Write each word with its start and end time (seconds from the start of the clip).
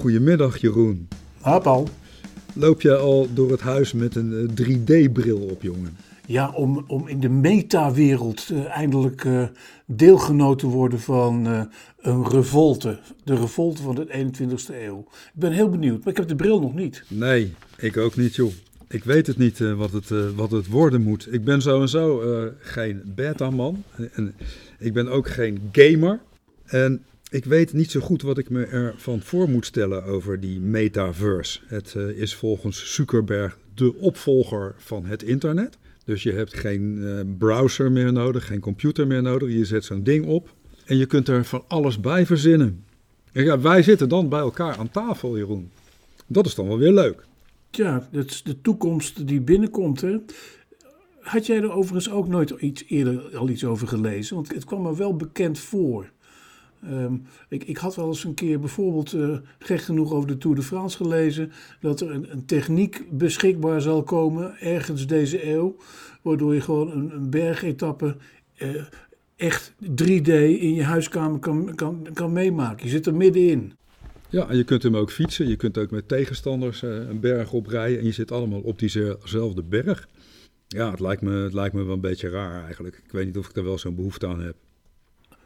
Goedemiddag 0.00 0.56
Jeroen. 0.56 1.08
Ah, 1.40 1.62
Paul. 1.62 1.88
Loop 2.54 2.80
jij 2.80 2.96
al 2.96 3.28
door 3.34 3.50
het 3.50 3.60
huis 3.60 3.92
met 3.92 4.14
een 4.14 4.50
3D-bril 4.62 5.38
op, 5.38 5.62
jongen? 5.62 5.96
Ja, 6.26 6.50
om, 6.50 6.84
om 6.86 7.08
in 7.08 7.20
de 7.20 7.28
metawereld 7.28 8.48
uh, 8.52 8.64
eindelijk 8.64 9.24
uh, 9.24 9.42
deelgenoot 9.86 10.58
te 10.58 10.66
worden 10.66 11.00
van 11.00 11.46
uh, 11.46 11.62
een 12.00 12.28
revolte. 12.28 12.98
De 13.24 13.34
revolte 13.34 13.82
van 13.82 13.94
de 13.94 14.06
21ste 14.06 14.74
eeuw. 14.74 14.98
Ik 15.08 15.40
ben 15.40 15.52
heel 15.52 15.70
benieuwd, 15.70 15.98
maar 15.98 16.12
ik 16.12 16.16
heb 16.16 16.28
de 16.28 16.36
bril 16.36 16.60
nog 16.60 16.74
niet. 16.74 17.04
Nee, 17.08 17.54
ik 17.76 17.96
ook 17.96 18.16
niet, 18.16 18.34
joh. 18.34 18.52
Ik 18.88 19.04
weet 19.04 19.26
het 19.26 19.38
niet 19.38 19.58
wat, 19.58 19.92
het, 19.92 20.34
wat 20.34 20.50
het 20.50 20.66
worden 20.66 21.02
moet. 21.02 21.32
Ik 21.32 21.44
ben 21.44 21.62
sowieso 21.62 22.22
geen 22.58 23.02
beta-man. 23.14 23.82
En 24.12 24.34
ik 24.78 24.92
ben 24.92 25.08
ook 25.08 25.28
geen 25.28 25.68
gamer. 25.72 26.20
En 26.64 27.02
ik 27.30 27.44
weet 27.44 27.72
niet 27.72 27.90
zo 27.90 28.00
goed 28.00 28.22
wat 28.22 28.38
ik 28.38 28.50
me 28.50 28.64
ervan 28.64 29.20
voor 29.20 29.48
moet 29.48 29.66
stellen 29.66 30.04
over 30.04 30.40
die 30.40 30.60
metaverse. 30.60 31.60
Het 31.66 31.94
uh, 31.96 32.08
is 32.08 32.34
volgens 32.34 32.94
Zuckerberg 32.94 33.58
de 33.74 33.94
opvolger 33.94 34.74
van 34.76 35.04
het 35.04 35.22
internet. 35.22 35.78
Dus 36.04 36.22
je 36.22 36.32
hebt 36.32 36.54
geen 36.54 36.96
uh, 36.96 37.20
browser 37.38 37.92
meer 37.92 38.12
nodig, 38.12 38.46
geen 38.46 38.60
computer 38.60 39.06
meer 39.06 39.22
nodig. 39.22 39.48
Je 39.48 39.64
zet 39.64 39.84
zo'n 39.84 40.02
ding 40.02 40.26
op 40.26 40.54
en 40.84 40.96
je 40.96 41.06
kunt 41.06 41.28
er 41.28 41.44
van 41.44 41.64
alles 41.68 42.00
bij 42.00 42.26
verzinnen. 42.26 42.84
En 43.32 43.62
wij 43.62 43.82
zitten 43.82 44.08
dan 44.08 44.28
bij 44.28 44.40
elkaar 44.40 44.76
aan 44.76 44.90
tafel, 44.90 45.36
Jeroen. 45.36 45.70
Dat 46.26 46.46
is 46.46 46.54
dan 46.54 46.68
wel 46.68 46.78
weer 46.78 46.92
leuk. 46.92 47.24
Ja, 47.70 48.08
dat 48.12 48.30
is 48.30 48.42
de 48.42 48.60
toekomst 48.60 49.26
die 49.26 49.40
binnenkomt. 49.40 50.00
Hè? 50.00 50.16
Had 51.20 51.46
jij 51.46 51.56
er 51.56 51.72
overigens 51.72 52.10
ook 52.10 52.28
nooit 52.28 52.50
iets 52.50 52.84
eerder 52.88 53.36
al 53.36 53.48
iets 53.48 53.64
over 53.64 53.88
gelezen? 53.88 54.34
Want 54.34 54.54
het 54.54 54.64
kwam 54.64 54.82
me 54.82 54.96
wel 54.96 55.16
bekend 55.16 55.58
voor. 55.58 56.10
Um, 56.84 57.22
ik, 57.48 57.64
ik, 57.64 57.76
had 57.76 57.96
wel 57.96 58.06
eens 58.06 58.24
een 58.24 58.34
keer 58.34 58.60
bijvoorbeeld, 58.60 59.12
uh, 59.12 59.38
gek 59.58 59.80
genoeg 59.80 60.12
over 60.12 60.28
de 60.28 60.38
Tour 60.38 60.56
de 60.56 60.62
France 60.62 60.96
gelezen, 60.96 61.52
dat 61.80 62.00
er 62.00 62.10
een, 62.10 62.32
een, 62.32 62.44
techniek 62.44 63.04
beschikbaar 63.10 63.80
zal 63.80 64.02
komen 64.02 64.60
ergens 64.60 65.06
deze 65.06 65.46
eeuw, 65.46 65.76
waardoor 66.22 66.54
je 66.54 66.60
gewoon 66.60 66.90
een, 66.90 67.14
een 67.14 67.30
bergetappe 67.30 68.16
uh, 68.58 68.82
echt 69.36 69.72
3D 69.82 70.32
in 70.58 70.74
je 70.74 70.82
huiskamer 70.82 71.38
kan, 71.38 71.74
kan, 71.74 72.06
kan 72.12 72.32
meemaken. 72.32 72.84
Je 72.84 72.90
zit 72.90 73.06
er 73.06 73.14
middenin. 73.14 73.72
Ja, 74.28 74.48
en 74.48 74.56
je 74.56 74.64
kunt 74.64 74.82
hem 74.82 74.96
ook 74.96 75.10
fietsen. 75.10 75.48
Je 75.48 75.56
kunt 75.56 75.78
ook 75.78 75.90
met 75.90 76.08
tegenstanders 76.08 76.82
uh, 76.82 77.08
een 77.08 77.20
berg 77.20 77.52
oprijden 77.52 77.98
en 77.98 78.04
je 78.04 78.12
zit 78.12 78.32
allemaal 78.32 78.60
op 78.60 78.78
diezelfde 78.78 79.62
berg. 79.62 80.08
Ja, 80.66 80.90
het 80.90 81.00
lijkt, 81.00 81.22
me, 81.22 81.32
het 81.32 81.52
lijkt 81.52 81.74
me 81.74 81.82
wel 81.82 81.94
een 81.94 82.00
beetje 82.00 82.28
raar 82.28 82.64
eigenlijk. 82.64 83.00
Ik 83.04 83.12
weet 83.12 83.26
niet 83.26 83.38
of 83.38 83.48
ik 83.48 83.56
er 83.56 83.64
wel 83.64 83.78
zo'n 83.78 83.94
behoefte 83.94 84.26
aan 84.26 84.40
heb. 84.40 84.56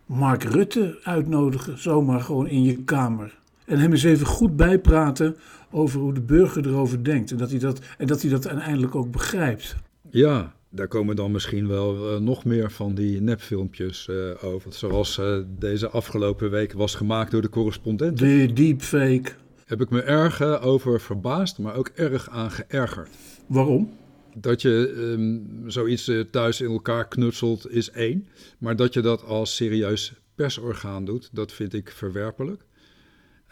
Mark 0.06 0.42
Rutte 0.42 0.98
uitnodigen, 1.02 1.78
zomaar 1.78 2.20
gewoon 2.20 2.48
in 2.48 2.62
je 2.62 2.84
kamer. 2.84 3.38
En 3.64 3.78
hem 3.78 3.92
eens 3.92 4.02
even 4.02 4.26
goed 4.26 4.56
bijpraten 4.56 5.36
over 5.70 6.00
hoe 6.00 6.14
de 6.14 6.20
burger 6.20 6.66
erover 6.66 7.04
denkt. 7.04 7.30
En 7.30 7.36
dat 7.36 7.50
hij 7.50 7.58
dat, 7.58 7.80
en 7.98 8.06
dat, 8.06 8.22
hij 8.22 8.30
dat 8.30 8.48
uiteindelijk 8.48 8.94
ook 8.94 9.10
begrijpt. 9.10 9.76
Ja, 10.10 10.54
daar 10.68 10.88
komen 10.88 11.16
dan 11.16 11.30
misschien 11.30 11.68
wel 11.68 12.14
uh, 12.14 12.20
nog 12.20 12.44
meer 12.44 12.70
van 12.70 12.94
die 12.94 13.20
nepfilmpjes 13.20 14.08
uh, 14.10 14.44
over. 14.44 14.72
Zoals 14.72 15.18
uh, 15.18 15.36
deze 15.58 15.88
afgelopen 15.88 16.50
week 16.50 16.72
was 16.72 16.94
gemaakt 16.94 17.30
door 17.30 17.42
de 17.42 17.48
correspondent. 17.48 18.18
De 18.18 18.52
deepfake. 18.52 19.32
Heb 19.64 19.80
ik 19.80 19.90
me 19.90 20.02
erg 20.02 20.42
over 20.60 21.00
verbaasd, 21.00 21.58
maar 21.58 21.74
ook 21.74 21.88
erg 21.94 22.30
aan 22.30 22.50
geërgerd. 22.50 23.08
Waarom? 23.46 23.90
Dat 24.36 24.62
je 24.62 24.94
um, 24.96 25.64
zoiets 25.66 26.08
uh, 26.08 26.24
thuis 26.30 26.60
in 26.60 26.70
elkaar 26.70 27.08
knutselt 27.08 27.70
is 27.70 27.90
één. 27.90 28.28
Maar 28.58 28.76
dat 28.76 28.94
je 28.94 29.00
dat 29.00 29.24
als 29.24 29.56
serieus 29.56 30.12
persorgaan 30.34 31.04
doet, 31.04 31.28
dat 31.32 31.52
vind 31.52 31.72
ik 31.72 31.90
verwerpelijk. 31.90 32.64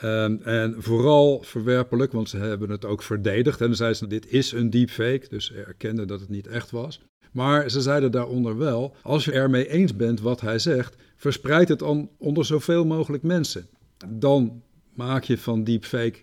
Um, 0.04 0.40
en 0.42 0.74
vooral 0.78 1.42
verwerpelijk, 1.42 2.12
want 2.12 2.28
ze 2.28 2.36
hebben 2.36 2.70
het 2.70 2.84
ook 2.84 3.02
verdedigd. 3.02 3.60
En 3.60 3.76
zeiden 3.76 3.98
ze, 3.98 4.06
dit 4.06 4.30
is 4.30 4.52
een 4.52 4.70
deepfake, 4.70 5.26
dus 5.28 5.46
ze 5.46 5.54
erkenden 5.54 6.06
dat 6.06 6.20
het 6.20 6.28
niet 6.28 6.46
echt 6.46 6.70
was. 6.70 7.00
Maar 7.32 7.70
ze 7.70 7.80
zeiden 7.80 8.10
daaronder 8.10 8.58
wel, 8.58 8.96
als 9.02 9.24
je 9.24 9.32
ermee 9.32 9.68
eens 9.68 9.96
bent 9.96 10.20
wat 10.20 10.40
hij 10.40 10.58
zegt, 10.58 10.96
verspreid 11.16 11.68
het 11.68 11.78
dan 11.78 12.10
onder 12.18 12.44
zoveel 12.44 12.84
mogelijk 12.84 13.22
mensen. 13.22 13.66
Dan 14.08 14.62
maak 14.94 15.24
je 15.24 15.38
van 15.38 15.64
deepfake 15.64 16.18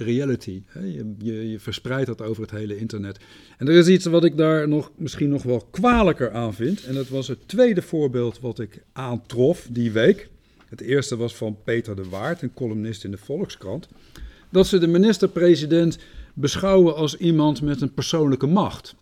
reality. 0.00 0.62
Je, 1.18 1.50
je, 1.50 1.60
verspreidt 1.60 2.06
dat 2.06 2.22
over 2.22 2.42
het 2.42 2.50
hele 2.50 2.76
internet. 2.76 3.18
En 3.58 3.68
er 3.68 3.74
is 3.74 3.88
iets 3.88 4.04
wat 4.04 4.24
ik 4.24 4.36
daar 4.36 4.68
nog, 4.68 4.90
misschien 4.96 5.28
nog 5.28 5.42
wel 5.42 5.66
kwalijker 5.70 6.32
aan 6.32 6.54
vind. 6.54 6.84
En 6.84 6.94
dat 6.94 7.08
was 7.08 7.28
het 7.28 7.48
tweede 7.48 7.82
voorbeeld 7.82 8.40
wat 8.40 8.58
ik 8.58 8.82
aantrof 8.92 9.68
die 9.70 9.92
week. 9.92 10.28
Het 10.68 10.80
eerste 10.80 11.16
was 11.16 11.36
van 11.36 11.56
Peter 11.64 11.96
de 11.96 12.08
Waard, 12.08 12.42
een 12.42 12.54
columnist 12.54 13.04
in 13.04 13.10
de 13.10 13.18
Volkskrant. 13.18 13.88
Dat 14.50 14.66
ze 14.66 14.78
de 14.78 14.86
minister-president 14.86 15.98
beschouwen 16.34 16.96
als 16.96 17.16
iemand 17.16 17.62
met 17.62 17.80
een 17.80 17.94
persoonlijke 17.94 18.46
macht. 18.46 18.94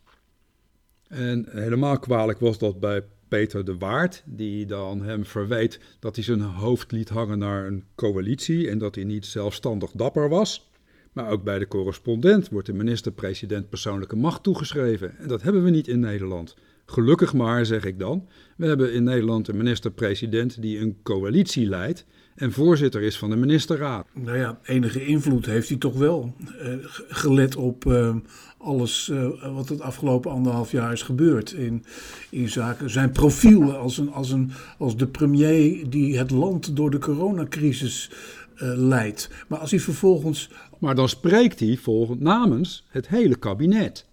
En 1.09 1.47
helemaal 1.51 1.99
kwalijk 1.99 2.39
was 2.39 2.59
dat 2.59 2.81
bij 2.81 3.03
Peter 3.29 3.65
de 3.65 3.77
Waard, 3.77 4.23
die 4.25 4.67
dan 4.67 5.03
hem 5.03 5.25
verweet 5.25 5.81
dat 5.99 6.15
hij 6.15 6.25
zijn 6.25 6.41
hoofd 6.41 6.93
liet 6.93 7.09
hangen 7.09 7.39
naar 7.39 7.67
een 7.67 7.85
coalitie 7.95 8.71
en 8.71 8.79
dat 8.79 8.95
hij 8.95 9.05
niet 9.05 9.27
zelfstandig 9.27 9.91
dapper 9.91 10.29
was. 10.29 10.68
Maar 11.19 11.31
ook 11.31 11.43
bij 11.43 11.59
de 11.59 11.69
correspondent 11.69 12.49
wordt 12.49 12.67
de 12.67 12.73
minister-president 12.73 13.69
persoonlijke 13.69 14.17
macht 14.17 14.43
toegeschreven. 14.43 15.19
En 15.19 15.29
dat 15.29 15.43
hebben 15.43 15.65
we 15.65 15.71
niet 15.71 15.89
in 15.89 16.01
Nederland. 16.01 16.57
Gelukkig 16.87 17.33
maar, 17.33 17.67
zeg 17.67 17.85
ik 17.85 17.99
dan. 17.99 18.29
We 18.57 18.67
hebben 18.67 18.93
in 18.93 19.05
Nederland 19.05 19.49
een 19.49 19.57
minister-president 19.57 20.63
die 20.63 20.79
een 20.79 20.97
coalitie 21.03 21.69
leidt 21.69 22.07
en 22.35 22.53
voorzitter 22.53 23.03
is 23.03 23.19
van 23.19 23.31
de 23.31 23.37
ministerraad. 23.37 24.07
Nou 24.15 24.39
ja, 24.39 24.59
enige 24.63 25.07
invloed 25.07 25.47
heeft 25.47 25.69
hij 25.69 25.79
toch 25.79 25.95
wel. 25.95 26.35
Uh, 26.63 26.75
gelet 27.09 27.57
op 27.57 27.85
uh, 27.85 28.17
alles 28.59 29.09
uh, 29.09 29.55
wat 29.55 29.69
het 29.69 29.81
afgelopen 29.81 30.31
anderhalf 30.31 30.71
jaar 30.71 30.93
is 30.93 31.03
gebeurd. 31.03 31.53
In, 31.53 31.85
in 32.31 32.49
zaken 32.49 32.91
zijn 32.91 33.11
profiel 33.11 33.73
als, 33.77 33.99
een, 33.99 34.13
als, 34.13 34.31
een, 34.31 34.51
als 34.79 34.97
de 34.97 35.07
premier 35.07 35.91
die 35.91 36.19
het 36.19 36.31
land 36.31 36.77
door 36.77 36.91
de 36.91 36.99
coronacrisis 36.99 38.11
leidt. 38.61 39.31
Maar 39.49 39.59
als 39.59 39.71
hij 39.71 39.81
vervolgens 39.81 40.51
maar 40.79 40.95
dan 40.95 41.09
spreekt 41.09 41.61
hij 41.61 41.77
volgens, 41.77 42.21
namens 42.21 42.87
het 42.89 43.09
hele 43.09 43.37
kabinet. 43.37 44.07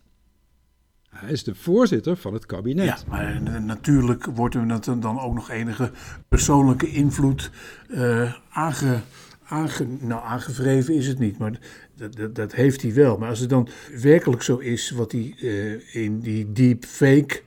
Hij 1.09 1.31
is 1.31 1.43
de 1.43 1.55
voorzitter 1.55 2.17
van 2.17 2.33
het 2.33 2.45
kabinet. 2.45 2.85
Ja, 2.85 2.97
maar 3.07 3.41
natuurlijk 3.61 4.25
wordt 4.25 4.55
er 4.55 4.99
dan 4.99 5.19
ook 5.19 5.33
nog 5.33 5.49
enige 5.49 5.91
persoonlijke 6.27 6.87
invloed 6.87 7.51
uh, 7.87 8.33
aange, 8.49 8.99
aange, 9.47 9.87
nou, 9.99 10.23
aangevreven 10.23 10.93
is 10.93 11.07
het 11.07 11.19
niet, 11.19 11.37
maar 11.37 11.59
dat, 11.95 12.15
dat, 12.15 12.35
dat, 12.35 12.53
heeft 12.53 12.81
hij 12.81 12.93
wel. 12.93 13.17
Maar 13.17 13.29
als 13.29 13.39
het 13.39 13.49
dan 13.49 13.67
werkelijk 14.01 14.41
zo 14.41 14.57
is 14.57 14.89
wat 14.89 15.11
hij 15.11 15.35
uh, 15.41 15.95
in 15.95 16.19
die 16.19 16.51
deepfake 16.51 17.41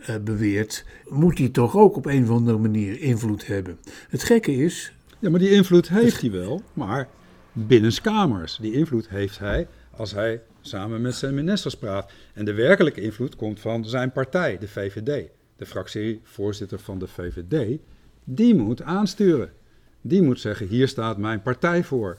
uh, 0.00 0.16
beweert, 0.24 0.84
moet 1.08 1.38
hij 1.38 1.48
toch 1.48 1.76
ook 1.76 1.96
op 1.96 2.06
een 2.06 2.22
of 2.22 2.30
andere 2.30 2.58
manier 2.58 3.00
invloed 3.00 3.46
hebben. 3.46 3.78
Het 4.08 4.22
gekke 4.22 4.56
is... 4.56 4.92
Ja, 5.18 5.30
maar 5.30 5.40
die 5.40 5.50
invloed 5.50 5.88
heeft 5.88 6.20
hij 6.20 6.30
wel, 6.30 6.62
maar 6.72 7.08
binnenskamers. 7.54 8.56
Die 8.60 8.72
invloed 8.72 9.08
heeft 9.08 9.38
hij 9.38 9.66
als 9.90 10.12
hij 10.12 10.42
samen 10.60 11.00
met 11.00 11.14
zijn 11.14 11.34
ministers 11.34 11.76
praat. 11.76 12.12
En 12.32 12.44
de 12.44 12.54
werkelijke 12.54 13.00
invloed 13.00 13.36
komt 13.36 13.60
van 13.60 13.84
zijn 13.84 14.12
partij, 14.12 14.58
de 14.58 14.68
VVD. 14.68 15.30
De 15.56 15.66
fractievoorzitter 15.66 16.78
van 16.78 16.98
de 16.98 17.06
VVD, 17.06 17.78
die 18.24 18.54
moet 18.54 18.82
aansturen. 18.82 19.52
Die 20.00 20.22
moet 20.22 20.40
zeggen, 20.40 20.66
hier 20.66 20.88
staat 20.88 21.18
mijn 21.18 21.42
partij 21.42 21.84
voor. 21.84 22.18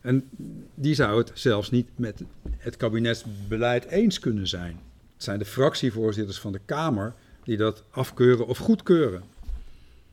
En 0.00 0.28
die 0.74 0.94
zou 0.94 1.18
het 1.18 1.30
zelfs 1.34 1.70
niet 1.70 1.88
met 1.96 2.22
het 2.58 2.76
kabinetsbeleid 2.76 3.84
eens 3.84 4.18
kunnen 4.18 4.48
zijn. 4.48 4.80
Het 5.14 5.22
zijn 5.22 5.38
de 5.38 5.44
fractievoorzitters 5.44 6.40
van 6.40 6.52
de 6.52 6.60
Kamer 6.64 7.14
die 7.44 7.56
dat 7.56 7.84
afkeuren 7.90 8.46
of 8.46 8.58
goedkeuren. 8.58 9.22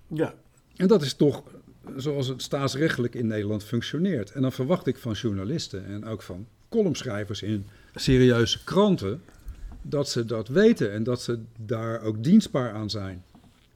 Ja. 0.07 0.33
En 0.75 0.87
dat 0.87 1.01
is 1.01 1.13
toch 1.13 1.43
zoals 1.95 2.27
het 2.27 2.41
staatsrechtelijk 2.41 3.15
in 3.15 3.27
Nederland 3.27 3.63
functioneert. 3.63 4.31
En 4.31 4.41
dan 4.41 4.51
verwacht 4.51 4.87
ik 4.87 4.97
van 4.97 5.13
journalisten 5.13 5.85
en 5.85 6.05
ook 6.05 6.21
van 6.21 6.47
columnschrijvers 6.69 7.41
in 7.41 7.65
serieuze 7.95 8.63
kranten 8.63 9.21
dat 9.81 10.09
ze 10.09 10.25
dat 10.25 10.47
weten 10.47 10.91
en 10.91 11.03
dat 11.03 11.21
ze 11.21 11.39
daar 11.57 12.01
ook 12.01 12.23
dienstbaar 12.23 12.73
aan 12.73 12.89
zijn. 12.89 13.23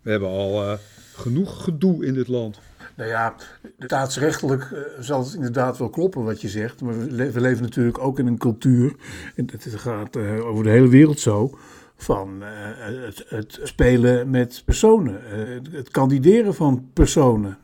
We 0.02 0.10
hebben 0.10 0.30
al 0.30 0.64
uh, 0.64 0.74
genoeg 1.14 1.64
gedoe 1.64 2.06
in 2.06 2.14
dit 2.14 2.28
land. 2.28 2.60
Nou 2.96 3.10
ja, 3.10 3.36
staatsrechtelijk 3.80 4.70
uh, 4.74 4.80
zal 5.00 5.24
het 5.24 5.34
inderdaad 5.34 5.78
wel 5.78 5.90
kloppen 5.90 6.24
wat 6.24 6.42
je 6.42 6.50
zegt. 6.50 6.82
Maar 6.82 7.00
we, 7.00 7.32
we 7.32 7.42
leven 7.42 7.64
natuurlijk 7.64 8.00
ook 8.00 8.20
in 8.20 8.28
een 8.28 8.38
cultuur, 8.38 8.96
en 9.36 9.50
het 9.52 9.68
gaat 9.76 10.16
uh, 10.16 10.46
over 10.46 10.64
de 10.64 10.70
hele 10.70 10.88
wereld 10.88 11.20
zo, 11.20 11.58
van 11.96 12.42
het, 12.42 13.26
het, 13.28 13.60
spelen 13.64 14.30
met 14.30 14.62
personen. 14.66 15.22
het 15.72 15.90
kandideren 15.90 16.54
van 16.54 16.90
personen. 16.94 17.58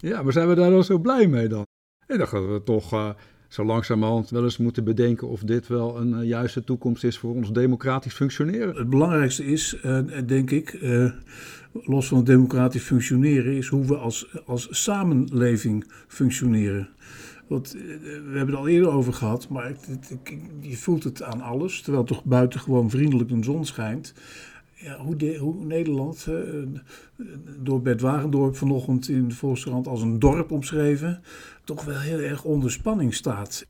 Ja, 0.00 0.22
maar 0.22 0.32
zijn 0.32 0.48
we 0.48 0.54
daar 0.54 0.70
dan 0.70 0.84
zo 0.84 0.98
blij 0.98 1.26
mee 1.26 1.48
dan? 1.48 1.66
Dat 2.06 2.30
we 2.30 2.60
toch 2.64 2.92
uh, 2.92 3.10
zo 3.48 3.64
langzamerhand 3.64 4.30
wel 4.30 4.42
eens 4.42 4.56
moeten 4.56 4.84
bedenken 4.84 5.28
of 5.28 5.40
dit 5.40 5.66
wel 5.66 6.00
een 6.00 6.12
uh, 6.12 6.28
juiste 6.28 6.64
toekomst 6.64 7.04
is 7.04 7.18
voor 7.18 7.34
ons 7.34 7.52
democratisch 7.52 8.14
functioneren. 8.14 8.76
Het 8.76 8.90
belangrijkste 8.90 9.44
is, 9.44 9.76
uh, 9.84 9.98
denk 10.26 10.50
ik, 10.50 10.78
los 11.72 12.08
van 12.08 12.16
het 12.16 12.26
democratisch 12.26 12.82
functioneren, 12.82 13.56
is 13.56 13.66
hoe 13.66 13.86
we 13.86 13.96
als, 13.96 14.44
als 14.46 14.68
samenleving 14.70 15.92
functioneren. 16.08 16.88
Want 17.50 17.74
eh, 17.74 17.82
we 18.02 18.36
hebben 18.36 18.46
het 18.46 18.56
al 18.56 18.68
eerder 18.68 18.90
over 18.90 19.12
gehad, 19.12 19.48
maar 19.48 19.66
het, 19.66 19.86
het, 19.86 20.32
je 20.60 20.76
voelt 20.76 21.04
het 21.04 21.22
aan 21.22 21.40
alles. 21.40 21.80
Terwijl 21.82 22.04
toch 22.04 22.24
buiten 22.24 22.60
gewoon 22.60 22.90
vriendelijk 22.90 23.28
de 23.28 23.38
zon 23.40 23.64
schijnt. 23.64 24.14
Ja, 24.82 24.98
hoe, 24.98 25.16
de, 25.16 25.36
hoe 25.36 25.64
Nederland 25.64 26.26
uh, 26.28 26.66
door 27.58 27.82
Bert 27.82 28.00
Wagendorp 28.00 28.56
vanochtend 28.56 29.08
in 29.08 29.28
de 29.28 29.34
Volkskrant 29.34 29.86
als 29.86 30.02
een 30.02 30.18
dorp 30.18 30.50
omschreven, 30.50 31.22
toch 31.64 31.84
wel 31.84 31.98
heel 31.98 32.18
erg 32.18 32.44
onder 32.44 32.70
spanning 32.70 33.14
staat. 33.14 33.66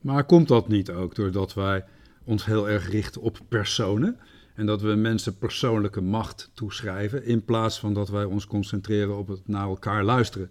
Maar 0.00 0.24
komt 0.24 0.48
dat 0.48 0.68
niet 0.68 0.90
ook 0.90 1.14
doordat 1.14 1.54
wij 1.54 1.84
ons 2.24 2.44
heel 2.44 2.68
erg 2.68 2.90
richten 2.90 3.20
op 3.20 3.38
personen? 3.48 4.16
En 4.54 4.66
dat 4.66 4.80
we 4.82 4.94
mensen 4.94 5.38
persoonlijke 5.38 6.00
macht 6.00 6.50
toeschrijven, 6.54 7.24
in 7.24 7.44
plaats 7.44 7.78
van 7.78 7.94
dat 7.94 8.08
wij 8.08 8.24
ons 8.24 8.46
concentreren 8.46 9.16
op 9.16 9.28
het 9.28 9.48
naar 9.48 9.66
elkaar 9.66 10.04
luisteren. 10.04 10.50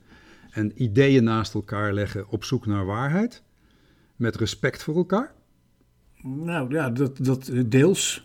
En 0.51 0.81
ideeën 0.83 1.23
naast 1.23 1.53
elkaar 1.53 1.93
leggen 1.93 2.29
op 2.29 2.43
zoek 2.43 2.65
naar 2.65 2.85
waarheid, 2.85 3.43
met 4.15 4.35
respect 4.35 4.83
voor 4.83 4.95
elkaar? 4.95 5.33
Nou 6.21 6.73
ja, 6.73 6.89
dat, 6.89 7.17
dat 7.17 7.51
deels. 7.65 8.23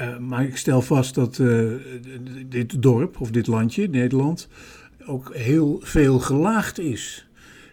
Uh, 0.00 0.18
maar 0.18 0.44
ik 0.44 0.56
stel 0.56 0.82
vast 0.82 1.14
dat 1.14 1.38
uh, 1.38 1.72
dit 2.48 2.82
dorp 2.82 3.20
of 3.20 3.30
dit 3.30 3.46
landje, 3.46 3.88
Nederland, 3.88 4.48
ook 5.06 5.34
heel 5.34 5.80
veel 5.82 6.18
gelaagd 6.18 6.78
is. 6.78 7.28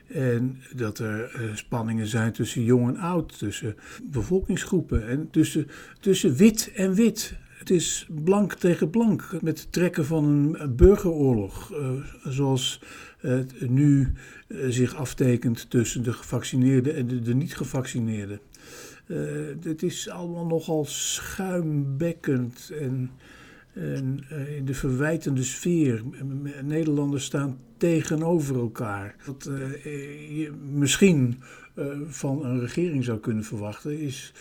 En 0.07 0.61
dat 0.75 0.99
er 0.99 1.41
uh, 1.41 1.55
spanningen 1.55 2.07
zijn 2.07 2.31
tussen 2.31 2.63
jong 2.63 2.87
en 2.87 2.97
oud, 2.97 3.37
tussen 3.37 3.75
bevolkingsgroepen 4.03 5.07
en 5.07 5.27
tussen, 5.31 5.67
tussen 5.99 6.35
wit 6.35 6.71
en 6.75 6.93
wit. 6.93 7.33
Het 7.57 7.69
is 7.69 8.07
blank 8.23 8.53
tegen 8.53 8.89
blank, 8.89 9.37
met 9.41 9.59
het 9.59 9.71
trekken 9.71 10.05
van 10.05 10.55
een 10.57 10.75
burgeroorlog, 10.75 11.73
zoals 12.23 12.81
het 13.19 13.69
nu 13.69 14.13
zich 14.67 14.95
aftekent 14.95 15.69
tussen 15.69 16.03
de 16.03 16.13
gevaccineerden 16.13 16.95
en 16.95 17.07
de, 17.07 17.21
de 17.21 17.33
niet-gevaccineerden. 17.33 18.39
Het 19.63 19.83
is 19.83 20.09
allemaal 20.09 20.45
nogal 20.45 20.85
schuimbekkend 20.85 22.71
en 22.79 23.11
en, 23.75 24.25
uh, 24.31 24.55
in 24.57 24.65
de 24.65 24.73
verwijtende 24.73 25.43
sfeer. 25.43 26.03
Nederlanders 26.63 27.23
staan 27.23 27.57
tegenover 27.77 28.55
elkaar. 28.55 29.15
Wat 29.25 29.49
uh, 29.49 30.37
je 30.37 30.51
misschien 30.71 31.41
van 32.07 32.45
een 32.45 32.59
regering 32.59 33.03
zou 33.03 33.19
kunnen 33.19 33.43
verwachten, 33.43 33.99
is 33.99 34.33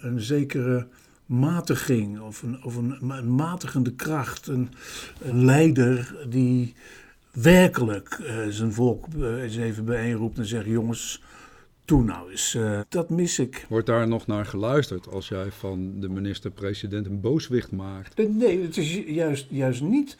een 0.00 0.20
zekere 0.20 0.86
matiging 1.26 2.20
of 2.20 2.42
een, 2.42 2.64
of 2.64 2.76
een, 2.76 3.34
matigende 3.34 3.94
kracht. 3.94 4.46
Een, 4.46 4.68
een 5.22 5.44
leider 5.44 6.16
die 6.28 6.74
werkelijk 7.30 8.20
zijn 8.48 8.72
volk 8.72 9.06
eens 9.14 9.56
even 9.56 9.84
bijeenroept 9.84 10.38
en 10.38 10.46
zegt: 10.46 10.66
jongens 10.66 11.22
toen 11.84 12.04
nou 12.04 12.30
eens. 12.30 12.54
Uh, 12.54 12.80
dat 12.88 13.10
mis 13.10 13.38
ik. 13.38 13.66
Wordt 13.68 13.86
daar 13.86 14.08
nog 14.08 14.26
naar 14.26 14.46
geluisterd 14.46 15.08
als 15.08 15.28
jij 15.28 15.50
van 15.50 16.00
de 16.00 16.08
minister-president 16.08 17.06
een 17.06 17.20
booswicht 17.20 17.72
maakt? 17.72 18.28
Nee, 18.28 18.62
het 18.62 18.76
is 18.76 18.94
juist, 19.06 19.46
juist 19.50 19.82
niet 19.82 20.16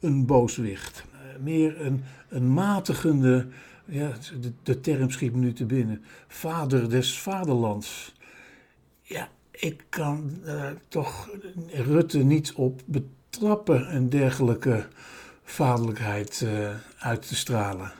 een 0.00 0.26
booswicht. 0.26 1.04
Uh, 1.12 1.42
meer 1.42 1.80
een, 1.80 2.04
een 2.28 2.52
matigende, 2.52 3.46
ja, 3.84 4.12
de, 4.40 4.52
de 4.62 4.80
term 4.80 5.10
schiet 5.10 5.32
me 5.32 5.38
nu 5.38 5.52
te 5.52 5.64
binnen, 5.64 6.04
vader 6.28 6.90
des 6.90 7.18
vaderlands. 7.18 8.14
Ja, 9.02 9.28
ik 9.50 9.84
kan 9.88 10.38
uh, 10.44 10.70
toch 10.88 11.30
Rutte 11.70 12.18
niet 12.18 12.52
op 12.52 12.82
betrappen 12.84 13.94
een 13.94 14.08
dergelijke 14.08 14.86
vaderlijkheid 15.42 16.46
uit 16.98 17.28
te 17.28 17.34
stralen. 17.34 17.92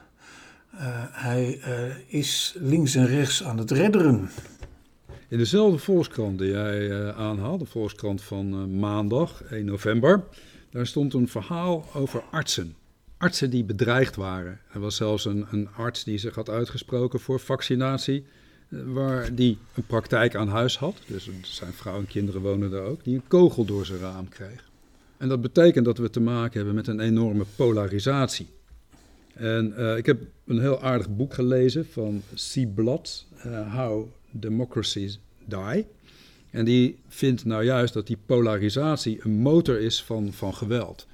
Uh, 0.76 0.82
hij 1.10 1.60
uh, 1.68 1.94
is 2.06 2.54
links 2.58 2.94
en 2.94 3.06
rechts 3.06 3.42
aan 3.44 3.58
het 3.58 3.70
redderen. 3.70 4.30
In 5.28 5.38
dezelfde 5.38 5.78
Volkskrant 5.78 6.38
die 6.38 6.50
jij 6.50 6.80
uh, 6.80 7.08
aanhaalt, 7.08 7.60
de 7.60 7.66
Volkskrant 7.66 8.22
van 8.22 8.78
maandag 8.78 9.42
1 9.42 9.64
november, 9.64 10.24
daar 10.70 10.86
stond 10.86 11.14
een 11.14 11.28
verhaal 11.28 11.84
over 11.94 12.22
artsen. 12.30 12.74
Artsen 13.16 13.50
die 13.50 13.64
bedreigd 13.64 14.16
waren. 14.16 14.60
Er 14.72 14.80
was 14.80 14.96
zelfs 14.96 15.24
een, 15.24 15.46
een 15.50 15.68
arts 15.76 16.04
die 16.04 16.18
zich 16.18 16.34
had 16.34 16.50
uitgesproken 16.50 17.20
voor 17.20 17.40
vaccinatie, 17.40 18.24
waar 18.68 19.34
die 19.34 19.58
een 19.74 19.86
praktijk 19.86 20.34
aan 20.34 20.48
huis 20.48 20.78
had. 20.78 20.96
Dus 21.06 21.30
zijn 21.42 21.72
vrouw 21.72 21.98
en 21.98 22.06
kinderen 22.06 22.40
wonen 22.40 22.70
daar 22.70 22.84
ook, 22.84 23.04
die 23.04 23.14
een 23.14 23.28
kogel 23.28 23.64
door 23.64 23.86
zijn 23.86 24.00
raam 24.00 24.28
kreeg. 24.28 24.64
En 25.16 25.28
dat 25.28 25.40
betekent 25.40 25.84
dat 25.84 25.98
we 25.98 26.10
te 26.10 26.20
maken 26.20 26.56
hebben 26.56 26.74
met 26.74 26.86
een 26.86 27.00
enorme 27.00 27.44
polarisatie. 27.56 28.48
En 29.36 29.74
uh, 29.78 29.96
ik 29.96 30.06
heb 30.06 30.20
een 30.46 30.60
heel 30.60 30.82
aardig 30.82 31.16
boek 31.16 31.34
gelezen 31.34 31.86
van 31.86 32.22
C. 32.34 32.74
Blot, 32.74 33.26
uh, 33.46 33.74
How 33.74 34.06
Democracies 34.30 35.20
Die. 35.44 35.86
En 36.50 36.64
die 36.64 36.98
vindt 37.08 37.44
nou 37.44 37.64
juist 37.64 37.94
dat 37.94 38.06
die 38.06 38.18
polarisatie 38.26 39.18
een 39.22 39.36
motor 39.38 39.80
is 39.80 40.02
van, 40.02 40.32
van 40.32 40.54
geweld. 40.54 41.06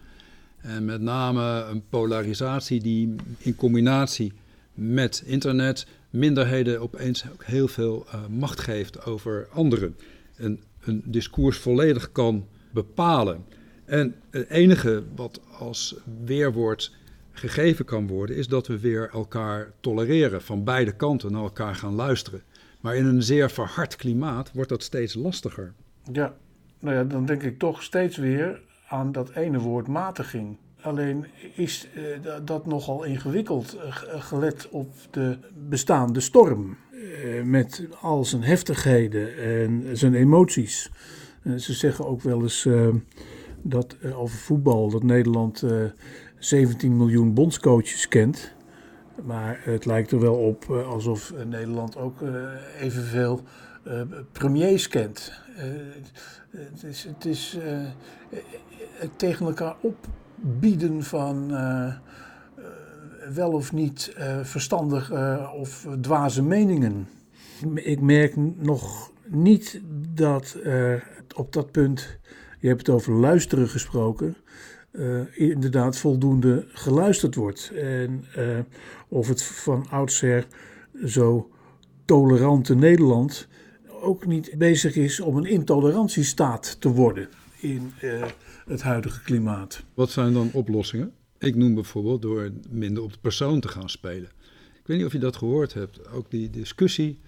En 0.61 0.85
met 0.85 1.01
name 1.01 1.67
een 1.71 1.83
polarisatie 1.89 2.81
die 2.81 3.15
in 3.39 3.55
combinatie 3.55 4.33
met 4.75 5.23
internet 5.27 5.87
minderheden 6.11 6.81
opeens 6.81 7.25
ook 7.33 7.45
heel 7.45 7.69
veel 7.69 8.07
uh, 8.07 8.27
macht 8.27 8.61
geeft 8.61 9.05
over 9.05 9.49
anderen. 9.53 9.97
En 10.37 10.61
een 10.81 11.03
discours 11.05 11.59
volledig 11.59 12.13
kan 12.13 12.47
bepalen. 12.71 13.45
En 13.85 14.15
het 14.31 14.49
enige 14.49 15.03
wat 15.15 15.41
als 15.59 15.95
weerwoord 16.25 16.93
gegeven 17.33 17.85
kan 17.85 18.07
worden, 18.07 18.37
is 18.37 18.49
dat 18.49 18.67
we 18.67 18.79
weer 18.79 19.11
elkaar 19.13 19.73
tolereren, 19.81 20.43
van 20.43 20.65
beide 20.65 20.97
kanten 20.97 21.33
naar 21.33 21.43
elkaar 21.43 21.75
gaan 21.75 21.95
luisteren. 21.95 22.43
Maar 22.81 22.97
in 22.97 23.07
een 23.07 23.23
zeer 23.23 23.51
verhard 23.51 23.97
klimaat 23.97 24.53
wordt 24.53 24.69
dat 24.69 24.83
steeds 24.83 25.15
lastiger. 25.15 25.73
Ja, 26.13 26.35
nou 26.79 26.97
ja, 26.97 27.05
dan 27.05 27.27
denk 27.27 27.43
ik 27.43 27.59
toch 27.59 27.83
steeds 27.83 28.17
weer 28.17 28.61
aan 28.89 29.13
dat 29.13 29.31
ene 29.31 29.59
woord 29.59 29.87
matiging. 29.89 30.57
Alleen 30.81 31.27
is 31.55 31.89
uh, 31.97 32.03
dat 32.45 32.67
nogal 32.67 33.05
ingewikkeld, 33.05 33.77
uh, 33.77 33.83
gelet 34.23 34.69
op 34.71 34.93
de 35.11 35.39
bestaande 35.69 36.21
storm. 36.21 36.77
Met 37.45 37.87
al 38.01 38.25
zijn 38.25 38.43
heftigheden 38.43 39.37
en 39.37 39.97
zijn 39.97 40.15
emoties. 40.15 40.91
ze 41.57 41.73
zeggen 41.73 42.07
ook 42.07 42.23
wel 42.23 42.43
eens 42.43 42.69
dat 43.63 43.97
over 44.15 44.39
voetbal, 44.39 44.91
dat 44.91 45.03
Nederland 45.03 45.65
17 46.45 46.97
miljoen 46.97 47.35
bondscoaches 47.35 48.09
kent. 48.09 48.53
Maar 49.25 49.61
het 49.63 49.85
lijkt 49.85 50.11
er 50.11 50.21
wel 50.21 50.35
op 50.35 50.65
uh, 50.71 50.89
alsof 50.89 51.33
Nederland 51.45 51.97
ook 51.97 52.21
uh, 52.21 52.31
evenveel 52.81 53.41
uh, 53.87 54.01
premiers 54.33 54.89
kent. 54.89 55.33
het 56.51 56.83
is, 56.83 57.05
het, 57.05 57.25
is 57.25 57.59
het 58.95 59.11
tegen 59.19 59.47
elkaar 59.47 59.77
opbieden 59.81 61.03
van 61.03 61.49
wel 63.35 63.51
of 63.51 63.73
niet 63.73 64.17
verstandige 64.43 65.51
of 65.55 65.87
dwaze 66.01 66.43
meningen. 66.43 67.09
Ik 67.75 68.01
merk 68.01 68.37
nog 68.57 69.11
niet 69.27 69.81
dat 70.15 70.57
op 71.35 71.53
dat 71.53 71.71
punt, 71.71 72.19
je 72.59 72.69
hebt 72.69 72.87
het 72.87 72.97
over 72.97 73.13
luisteren 73.13 73.69
gesproken, 73.69 74.37
inderdaad 75.33 75.99
voldoende 75.99 76.67
geluisterd 76.69 77.35
wordt. 77.35 77.73
En 77.75 78.25
uh, 78.39 78.59
of 79.09 79.29
het 79.29 79.43
van 79.43 79.87
oudsher 79.91 80.47
zo 81.05 81.51
tolerante 82.05 82.75
Nederland 82.75 83.49
ook 83.89 84.27
niet 84.27 84.55
bezig 84.59 84.97
is 84.97 85.21
om 85.21 85.37
een 85.37 85.45
intolerantiestaat 85.45 86.81
te 86.81 86.89
worden 86.89 87.29
in 87.61 87.93
uh, 88.03 88.25
het 88.67 88.83
huidige 88.83 89.23
klimaat. 89.23 89.85
Wat 89.95 90.11
zijn 90.11 90.33
dan 90.33 90.51
oplossingen? 90.53 91.13
Ik 91.39 91.57
noem 91.57 91.75
bijvoorbeeld 91.75 92.23
door 92.23 92.51
minder 92.71 93.03
op 93.03 93.13
de 93.13 93.19
persoon 93.19 93.61
te 93.61 93.69
gaan 93.69 93.91
spelen. 93.91 94.31
Ik 94.75 94.87
weet 94.87 94.97
niet 94.97 95.07
of 95.07 95.13
je 95.13 95.19
dat 95.19 95.37
gehoord 95.37 95.75
hebt, 95.75 96.09
ook 96.09 96.31
die 96.31 96.51
discussie 96.51 97.21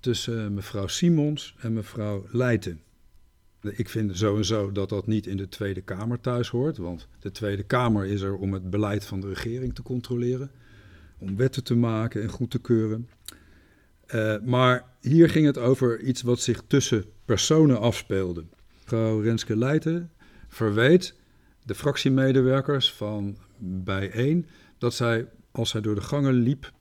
tussen 0.00 0.54
mevrouw 0.54 0.86
Simons 0.86 1.54
en 1.60 1.72
mevrouw 1.72 2.24
Leijten. 2.30 2.80
Ik 3.60 3.88
vind 3.88 4.16
sowieso 4.16 4.72
dat 4.72 4.88
dat 4.88 5.06
niet 5.06 5.26
in 5.26 5.36
de 5.36 5.48
Tweede 5.48 5.80
Kamer 5.80 6.20
thuis 6.20 6.48
hoort, 6.48 6.76
want 6.76 7.08
de 7.18 7.30
Tweede 7.30 7.62
Kamer 7.62 8.06
is 8.06 8.20
er 8.20 8.36
om 8.36 8.52
het 8.52 8.70
beleid 8.70 9.04
van 9.04 9.20
de 9.20 9.28
regering 9.28 9.74
te 9.74 9.82
controleren, 9.82 10.50
om 11.18 11.36
wetten 11.36 11.64
te 11.64 11.74
maken 11.74 12.22
en 12.22 12.28
goed 12.28 12.50
te 12.50 12.58
keuren. 12.58 13.08
Uh, 14.14 14.36
maar 14.44 14.84
hier 15.00 15.30
ging 15.30 15.46
het 15.46 15.58
over 15.58 16.00
iets 16.00 16.22
wat 16.22 16.40
zich 16.40 16.62
tussen 16.66 17.04
personen 17.24 17.80
afspeelde. 17.80 18.44
Mevrouw 18.80 19.20
Renske 19.20 19.56
Leijten 19.56 20.10
verweet 20.48 21.14
de 21.64 21.74
fractiemedewerkers 21.74 22.92
van 22.92 23.36
Bijeen 23.58 24.46
dat 24.78 24.94
zij, 24.94 25.28
als 25.50 25.70
zij 25.70 25.80
door 25.80 25.94
de 25.94 26.00
gangen 26.00 26.34
liep, 26.34 26.72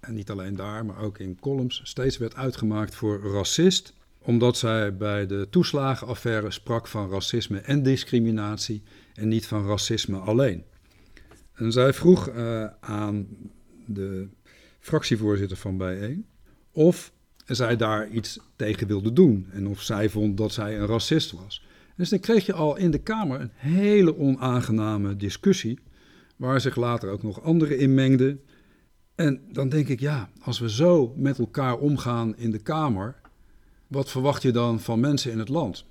en 0.00 0.14
niet 0.14 0.30
alleen 0.30 0.56
daar, 0.56 0.86
maar 0.86 0.98
ook 0.98 1.18
in 1.18 1.40
columns, 1.40 1.80
steeds 1.84 2.18
werd 2.18 2.34
uitgemaakt 2.34 2.94
voor 2.94 3.32
racist 3.32 3.94
omdat 4.28 4.56
zij 4.56 4.96
bij 4.96 5.26
de 5.26 5.46
toeslagenaffaire 5.50 6.50
sprak 6.50 6.86
van 6.86 7.10
racisme 7.10 7.58
en 7.58 7.82
discriminatie 7.82 8.82
en 9.14 9.28
niet 9.28 9.46
van 9.46 9.66
racisme 9.66 10.18
alleen. 10.18 10.64
En 11.54 11.72
zij 11.72 11.92
vroeg 11.92 12.30
uh, 12.30 12.66
aan 12.80 13.26
de 13.86 14.28
fractievoorzitter 14.80 15.56
van 15.56 15.76
Bijeen. 15.76 16.26
Of 16.72 17.12
zij 17.46 17.76
daar 17.76 18.08
iets 18.08 18.40
tegen 18.56 18.86
wilde 18.86 19.12
doen. 19.12 19.46
En 19.52 19.66
of 19.66 19.82
zij 19.82 20.08
vond 20.08 20.36
dat 20.36 20.52
zij 20.52 20.78
een 20.78 20.86
racist 20.86 21.32
was. 21.32 21.66
Dus 21.96 22.08
dan 22.08 22.20
kreeg 22.20 22.46
je 22.46 22.52
al 22.52 22.76
in 22.76 22.90
de 22.90 23.02
Kamer 23.02 23.40
een 23.40 23.52
hele 23.54 24.18
onaangename 24.18 25.16
discussie. 25.16 25.78
Waar 26.36 26.60
zich 26.60 26.76
later 26.76 27.10
ook 27.10 27.22
nog 27.22 27.42
anderen 27.42 27.78
in 27.78 27.94
mengden. 27.94 28.40
En 29.14 29.40
dan 29.52 29.68
denk 29.68 29.88
ik, 29.88 30.00
ja, 30.00 30.30
als 30.40 30.58
we 30.58 30.70
zo 30.70 31.14
met 31.16 31.38
elkaar 31.38 31.78
omgaan 31.78 32.36
in 32.36 32.50
de 32.50 32.62
Kamer. 32.62 33.26
Wat 33.88 34.10
verwacht 34.10 34.42
je 34.42 34.50
dan 34.50 34.80
van 34.80 35.00
mensen 35.00 35.32
in 35.32 35.38
het 35.38 35.48
land? 35.48 35.84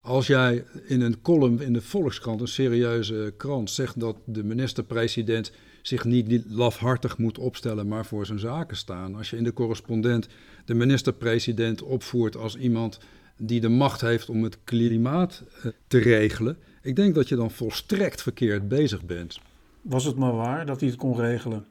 Als 0.00 0.26
jij 0.26 0.64
in 0.86 1.00
een 1.00 1.20
column 1.20 1.60
in 1.60 1.72
de 1.72 1.82
Volkskrant, 1.82 2.40
een 2.40 2.48
serieuze 2.48 3.34
krant, 3.36 3.70
zegt 3.70 4.00
dat 4.00 4.16
de 4.24 4.44
minister-president 4.44 5.52
zich 5.82 6.04
niet 6.04 6.44
lafhartig 6.48 7.18
moet 7.18 7.38
opstellen, 7.38 7.88
maar 7.88 8.06
voor 8.06 8.26
zijn 8.26 8.38
zaken 8.38 8.76
staan. 8.76 9.14
Als 9.14 9.30
je 9.30 9.36
in 9.36 9.44
de 9.44 9.52
correspondent 9.52 10.28
de 10.64 10.74
minister-president 10.74 11.82
opvoert 11.82 12.36
als 12.36 12.56
iemand 12.56 12.98
die 13.36 13.60
de 13.60 13.68
macht 13.68 14.00
heeft 14.00 14.28
om 14.28 14.42
het 14.42 14.58
klimaat 14.64 15.42
eh, 15.62 15.70
te 15.86 15.98
regelen, 15.98 16.58
ik 16.82 16.96
denk 16.96 17.14
dat 17.14 17.28
je 17.28 17.36
dan 17.36 17.50
volstrekt 17.50 18.22
verkeerd 18.22 18.68
bezig 18.68 19.04
bent. 19.04 19.38
Was 19.82 20.04
het 20.04 20.16
maar 20.16 20.34
waar 20.34 20.66
dat 20.66 20.80
hij 20.80 20.88
het 20.88 20.98
kon 20.98 21.16
regelen? 21.16 21.66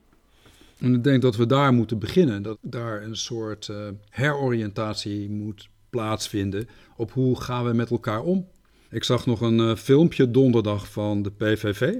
En 0.79 0.93
ik 0.93 1.03
denk 1.03 1.21
dat 1.21 1.35
we 1.35 1.45
daar 1.45 1.73
moeten 1.73 1.99
beginnen. 1.99 2.43
Dat 2.43 2.57
daar 2.61 3.03
een 3.03 3.17
soort 3.17 3.67
uh, 3.67 3.87
heroriëntatie 4.09 5.29
moet 5.29 5.69
plaatsvinden 5.89 6.67
op 6.95 7.11
hoe 7.11 7.41
gaan 7.41 7.65
we 7.65 7.73
met 7.73 7.89
elkaar 7.89 8.23
om. 8.23 8.47
Ik 8.89 9.03
zag 9.03 9.25
nog 9.25 9.41
een 9.41 9.59
uh, 9.59 9.75
filmpje 9.75 10.31
donderdag 10.31 10.91
van 10.91 11.21
de 11.21 11.31
PVV. 11.31 11.93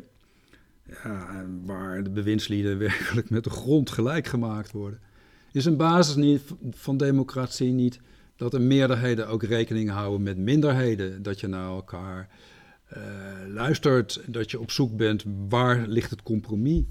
Ja, 1.04 1.46
waar 1.66 2.04
de 2.04 2.10
bewindslieden 2.10 2.78
werkelijk 2.90 3.30
met 3.30 3.44
de 3.44 3.50
grond 3.50 3.90
gelijk 3.90 4.28
gemaakt 4.28 4.72
worden. 4.72 5.00
Is 5.52 5.66
een 5.66 5.78
basis 5.78 6.16
niet, 6.16 6.42
van 6.72 6.98
democratie 6.98 7.72
niet 7.72 8.00
dat 8.36 8.52
de 8.52 8.60
meerderheden 8.60 9.28
ook 9.28 9.44
rekening 9.44 9.90
houden 9.90 10.24
met 10.24 10.38
minderheden? 10.38 11.24
Dat 11.24 11.40
je 11.40 11.48
naar 11.48 11.70
elkaar 11.70 12.30
uh, 12.94 13.00
luistert, 13.48 14.22
dat 14.28 14.52
je 14.52 14.60
op 14.60 14.72
zoek 14.72 14.98
bent 14.98 15.24
waar 15.50 15.88
ligt 15.88 16.10
het 16.10 16.24
compromis? 16.24 16.84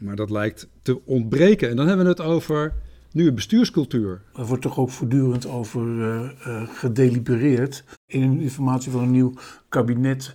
Maar 0.00 0.16
dat 0.16 0.30
lijkt 0.30 0.68
te 0.82 1.04
ontbreken. 1.04 1.68
En 1.68 1.76
dan 1.76 1.86
hebben 1.86 2.04
we 2.04 2.10
het 2.10 2.20
over 2.20 2.74
nu 3.12 3.28
een 3.28 3.34
bestuurscultuur. 3.34 4.22
Er 4.34 4.46
wordt 4.46 4.62
toch 4.62 4.78
ook 4.78 4.90
voortdurend 4.90 5.46
over 5.46 5.86
uh, 5.86 6.30
uh, 6.46 6.68
gedelibereerd. 6.68 7.84
In 8.06 8.36
de 8.36 8.42
informatie 8.42 8.90
van 8.90 9.02
een 9.02 9.10
nieuw 9.10 9.32
kabinet 9.68 10.34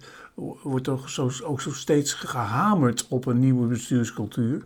wordt 0.63 0.83
toch 0.83 1.09
zo, 1.09 1.29
ook 1.43 1.61
zo 1.61 1.71
steeds 1.71 2.13
gehamerd 2.13 3.07
op 3.09 3.25
een 3.25 3.39
nieuwe 3.39 3.67
bestuurscultuur. 3.67 4.65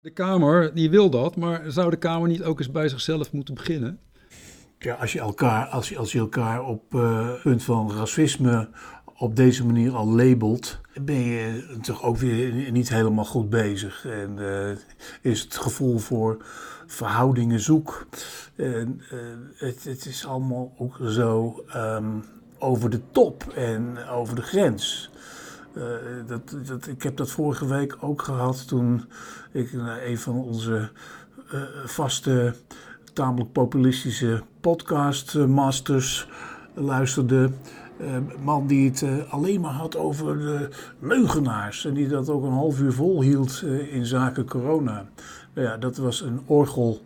De 0.00 0.10
Kamer 0.10 0.74
die 0.74 0.90
wil 0.90 1.10
dat, 1.10 1.36
maar 1.36 1.72
zou 1.72 1.90
de 1.90 1.96
Kamer 1.96 2.28
niet 2.28 2.42
ook 2.42 2.58
eens 2.58 2.70
bij 2.70 2.88
zichzelf 2.88 3.32
moeten 3.32 3.54
beginnen? 3.54 4.00
Ja, 4.78 4.94
als 4.94 5.12
je 5.12 5.18
elkaar, 5.18 5.66
als 5.66 5.88
je, 5.88 5.98
als 5.98 6.12
je 6.12 6.18
elkaar 6.18 6.64
op 6.64 6.94
uh, 6.94 7.42
punt 7.42 7.62
van 7.62 7.92
racisme 7.92 8.68
op 9.18 9.36
deze 9.36 9.66
manier 9.66 9.94
al 9.94 10.06
labelt, 10.06 10.80
ben 11.00 11.20
je 11.20 11.76
toch 11.80 12.02
ook 12.02 12.16
weer 12.16 12.70
niet 12.70 12.88
helemaal 12.88 13.24
goed 13.24 13.50
bezig. 13.50 14.06
En 14.06 14.36
uh, 14.38 14.70
is 15.20 15.40
het 15.40 15.56
gevoel 15.56 15.98
voor 15.98 16.44
verhoudingen 16.86 17.60
zoek. 17.60 18.06
En, 18.56 19.00
uh, 19.12 19.18
het, 19.56 19.84
het, 19.84 20.06
is 20.06 20.26
allemaal 20.26 20.72
ook 20.78 20.98
zo 21.02 21.64
um, 21.76 22.24
over 22.58 22.90
de 22.90 23.00
top 23.10 23.52
en 23.54 24.06
over 24.08 24.34
de 24.34 24.42
grens. 24.42 25.10
Uh, 25.74 25.84
dat, 26.26 26.56
dat, 26.66 26.86
ik 26.86 27.02
heb 27.02 27.16
dat 27.16 27.30
vorige 27.30 27.66
week 27.66 27.96
ook 28.00 28.22
gehad 28.22 28.68
toen 28.68 29.04
ik 29.52 29.72
naar 29.72 30.02
een 30.02 30.18
van 30.18 30.34
onze 30.34 30.90
vaste, 31.84 32.54
tamelijk 33.12 33.52
populistische 33.52 34.42
podcastmasters 34.60 36.28
luisterde. 36.74 37.50
Een 37.98 38.30
man 38.42 38.66
die 38.66 38.90
het 38.90 39.04
alleen 39.28 39.60
maar 39.60 39.72
had 39.72 39.96
over 39.96 40.38
de 40.38 40.68
leugenaars 41.00 41.84
en 41.84 41.94
die 41.94 42.08
dat 42.08 42.28
ook 42.28 42.42
een 42.42 42.52
half 42.52 42.80
uur 42.80 42.92
volhield 42.92 43.62
in 43.90 44.06
zaken 44.06 44.44
corona. 44.44 45.08
Nou 45.54 45.66
ja, 45.66 45.76
dat 45.76 45.96
was 45.96 46.20
een 46.20 46.40
orgel 46.46 47.02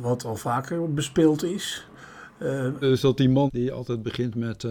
wat 0.00 0.24
al 0.24 0.36
vaker 0.36 0.94
bespeeld 0.94 1.44
is. 1.44 1.86
Is 2.80 3.00
dat 3.00 3.16
die 3.16 3.28
man 3.28 3.48
die 3.52 3.72
altijd 3.72 4.02
begint 4.02 4.34
met 4.34 4.66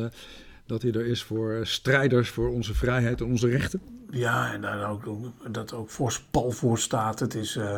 dat 0.66 0.82
hij 0.82 0.92
er 0.92 1.06
is 1.06 1.24
voor 1.24 1.60
strijders 1.64 2.30
voor 2.30 2.50
onze 2.50 2.74
vrijheid 2.74 3.22
en 3.22 3.28
onze 3.28 3.48
rechten? 3.48 3.82
Ja, 4.10 4.54
en 4.54 4.62
daar 4.62 4.90
ook, 4.90 5.04
dat 5.52 5.74
ook 5.74 5.90
voor 5.90 6.20
pal 6.32 6.52
voor 6.52 6.80
staat. 6.80 7.20
Het 7.20 7.36
is, 7.36 7.56
uh, 7.56 7.78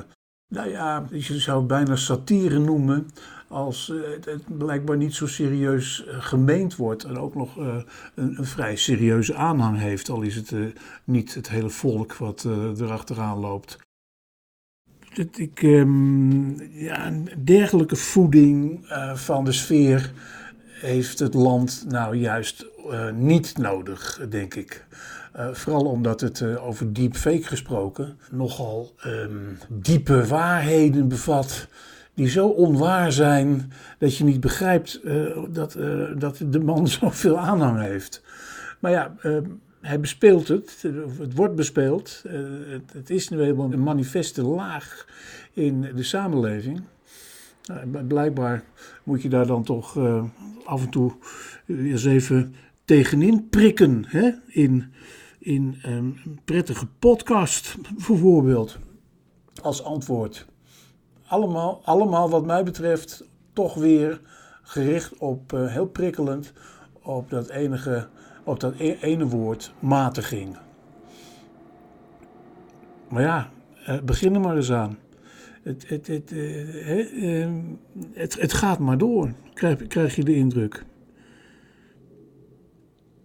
nou 0.52 0.70
ja, 0.70 1.06
je 1.12 1.40
zou 1.40 1.58
het 1.58 1.68
bijna 1.68 1.96
satire 1.96 2.60
noemen. 2.60 3.08
Als 3.48 3.94
het 4.26 4.58
blijkbaar 4.58 4.98
niet 4.98 5.14
zo 5.14 5.28
serieus 5.28 6.04
gemeend 6.08 6.76
wordt 6.76 7.04
en 7.04 7.18
ook 7.18 7.36
nog 7.36 7.56
een, 7.58 7.86
een, 8.16 8.46
vrij 8.46 8.76
serieuze 8.76 9.36
aanhang 9.36 9.78
heeft. 9.78 10.10
Al 10.10 10.22
is 10.22 10.36
het 10.36 10.54
niet 11.04 11.34
het 11.34 11.50
hele 11.50 11.70
volk 11.70 12.14
wat 12.14 12.48
erachteraan 12.78 13.40
loopt 13.40 13.78
ik 15.36 15.62
um, 15.62 16.62
ja, 16.72 17.08
een 17.08 17.30
dergelijke 17.44 17.96
voeding 17.96 18.86
van 19.14 19.46
de 19.46 19.52
sfeer 19.52 20.12
heeft 20.66 21.20
het 21.20 21.34
land 21.34 21.86
nou 21.88 22.16
juist 22.16 22.66
niet 23.14 23.58
nodig, 23.58 24.20
denk 24.30 24.56
ik. 24.56 24.86
Uh, 25.36 25.54
vooral 25.54 25.86
omdat 25.86 26.22
het 26.22 26.58
over 26.58 26.94
deepfake 26.94 27.44
gesproken 27.44 28.18
nogal 28.32 28.92
um, 29.06 29.58
diepe 29.70 30.28
waarheden 30.28 31.08
bevat 31.08 31.68
die 32.14 32.30
zo 32.30 32.48
onwaar 32.48 33.12
zijn 33.12 33.72
dat 34.00 34.18
je 34.18 34.24
niet 34.24 34.40
begrijpt 34.40 35.02
dat, 35.50 35.78
dat 36.18 36.42
de 36.46 36.60
man 36.60 36.88
zoveel 37.00 37.38
aanhang 37.38 37.82
heeft. 37.82 38.24
Maar 38.80 38.92
ja, 38.92 39.16
ehm, 39.22 39.44
hij 39.82 40.00
bespeelt 40.00 40.48
het, 40.48 40.86
het 41.20 41.34
wordt 41.34 41.56
bespeeld. 41.56 42.24
Eh, 42.26 42.34
het, 42.68 42.94
het 42.94 43.10
is 43.10 43.30
nu 43.30 43.42
eenmaal 43.42 43.74
een 43.74 43.84
manifeste 43.84 44.44
laag 44.44 45.08
in 45.54 45.82
de 45.96 46.04
samenleving. 46.04 46.82
Nou, 47.66 48.04
blijkbaar 48.04 48.64
moet 49.04 49.22
je 49.22 49.30
daar 49.30 49.48
dan 49.48 49.64
toch 49.64 49.96
uh, 49.96 50.24
af 50.66 50.84
en 50.84 50.90
toe 50.90 51.12
eens 51.68 52.06
even 52.06 52.56
tegenin 52.86 53.50
prikken. 53.50 54.04
Hè? 54.08 54.32
In, 54.48 54.94
in 55.42 55.78
een 55.82 56.40
prettige 56.46 56.88
podcast 57.00 57.78
bijvoorbeeld. 58.08 58.78
Als 59.62 59.84
antwoord. 59.84 60.46
Allemaal, 61.28 61.82
allemaal 61.84 62.30
wat 62.30 62.46
mij 62.46 62.64
betreft 62.64 63.28
toch 63.54 63.74
weer 63.74 64.22
gericht 64.62 65.18
op, 65.18 65.54
uh, 65.54 65.68
heel 65.68 65.88
prikkelend, 65.88 66.54
op 67.02 67.30
dat 67.30 67.50
enige 67.50 68.08
op 68.44 68.60
dat 68.60 68.74
e-, 68.78 68.98
ene 69.02 69.28
woord 69.28 69.74
matiging. 69.80 70.58
Maar 73.10 73.22
ja, 73.22 73.50
eh, 73.86 74.00
begin 74.02 74.34
er 74.34 74.40
maar 74.40 74.56
eens 74.56 74.72
aan. 74.72 74.98
Het, 75.64 75.90
het, 75.90 76.08
het, 76.08 76.32
eh, 76.32 77.42
ehm, 77.42 77.62
het, 78.14 78.42
het 78.42 78.54
gaat 78.54 78.80
maar 78.80 78.98
door, 78.98 79.34
krijg, 79.54 79.88
krijg 79.88 80.16
je 80.16 80.24
de 80.24 80.36
indruk. 80.36 80.86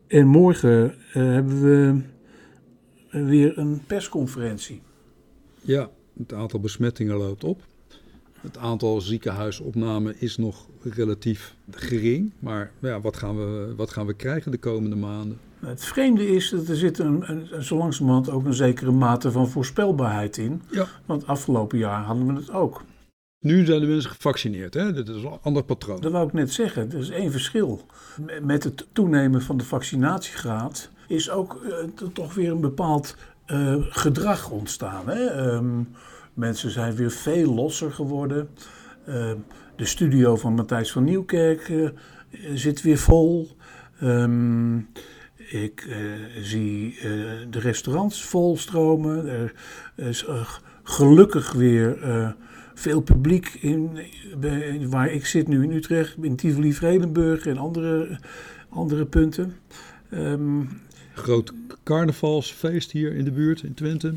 En 0.06 0.26
morgen 0.26 0.94
uh, 1.08 1.12
hebben 1.12 1.62
we 1.62 2.00
weer 3.10 3.58
een 3.58 3.82
persconferentie. 3.86 4.82
Ja, 5.60 5.90
het 6.18 6.32
aantal 6.32 6.60
besmettingen 6.60 7.16
loopt 7.16 7.44
op. 7.44 7.62
Het 8.40 8.58
aantal 8.58 9.00
ziekenhuisopnamen 9.00 10.20
is 10.20 10.36
nog 10.36 10.66
relatief 10.82 11.54
gering. 11.70 12.32
Maar 12.38 12.70
ja, 12.78 13.00
wat, 13.00 13.16
gaan 13.16 13.36
we, 13.36 13.74
wat 13.76 13.90
gaan 13.90 14.06
we 14.06 14.14
krijgen 14.14 14.50
de 14.50 14.58
komende 14.58 14.96
maanden? 14.96 15.38
Het 15.60 15.84
vreemde 15.84 16.28
is 16.28 16.50
dat 16.50 16.68
er 16.68 16.76
zit 16.76 16.98
een, 16.98 17.30
een, 17.30 17.64
zo 17.64 17.76
langzamerhand 17.76 18.30
ook 18.30 18.44
een 18.44 18.54
zekere 18.54 18.90
mate 18.90 19.32
van 19.32 19.48
voorspelbaarheid 19.48 20.36
in. 20.36 20.62
Ja. 20.70 20.86
Want 21.06 21.26
afgelopen 21.26 21.78
jaar 21.78 22.02
hadden 22.02 22.26
we 22.26 22.32
het 22.32 22.50
ook. 22.50 22.84
Nu 23.40 23.64
zijn 23.64 23.80
de 23.80 23.86
mensen 23.86 24.10
gevaccineerd, 24.10 24.74
hè? 24.74 24.92
Dat 24.92 25.08
is 25.08 25.22
een 25.22 25.38
ander 25.42 25.64
patroon. 25.64 26.00
Dat 26.00 26.12
wou 26.12 26.26
ik 26.26 26.32
net 26.32 26.52
zeggen. 26.52 26.92
Er 26.92 26.98
is 26.98 27.10
één 27.10 27.30
verschil. 27.30 27.86
Met 28.42 28.64
het 28.64 28.86
toenemen 28.92 29.42
van 29.42 29.56
de 29.56 29.64
vaccinatiegraad 29.64 30.90
is 31.08 31.30
ook 31.30 31.60
uh, 31.64 32.06
toch 32.12 32.34
weer 32.34 32.50
een 32.50 32.60
bepaald 32.60 33.16
uh, 33.46 33.74
gedrag 33.78 34.50
ontstaan. 34.50 35.08
Hè? 35.08 35.52
Um, 35.54 35.88
Mensen 36.34 36.70
zijn 36.70 36.94
weer 36.94 37.10
veel 37.10 37.54
losser 37.54 37.92
geworden. 37.92 38.48
Uh, 39.08 39.32
de 39.76 39.84
studio 39.84 40.36
van 40.36 40.54
Matthijs 40.54 40.92
van 40.92 41.04
Nieuwkerk 41.04 41.68
uh, 41.68 41.88
zit 42.54 42.82
weer 42.82 42.98
vol. 42.98 43.56
Um, 44.02 44.88
ik 45.36 45.96
zie 46.42 46.98
de 47.50 47.58
restaurants 47.58 48.24
volstromen. 48.24 49.28
Er 49.28 49.52
is 49.96 50.26
gelukkig 50.82 51.52
weer 51.52 51.98
veel 52.78 53.00
publiek 53.00 53.48
in, 53.60 53.98
waar 54.88 55.10
ik 55.10 55.26
zit 55.26 55.48
nu 55.48 55.62
in 55.62 55.70
Utrecht, 55.70 56.16
in 56.20 56.36
Tivoli, 56.36 56.72
Vredenburg 56.72 57.46
en 57.46 57.58
andere, 57.58 58.18
andere 58.68 59.06
punten. 59.06 59.56
Um, 60.10 60.68
Groot 61.14 61.52
carnavalsfeest 61.84 62.92
hier 62.92 63.14
in 63.14 63.24
de 63.24 63.32
buurt 63.32 63.62
in 63.62 63.74
Twente. 63.74 64.14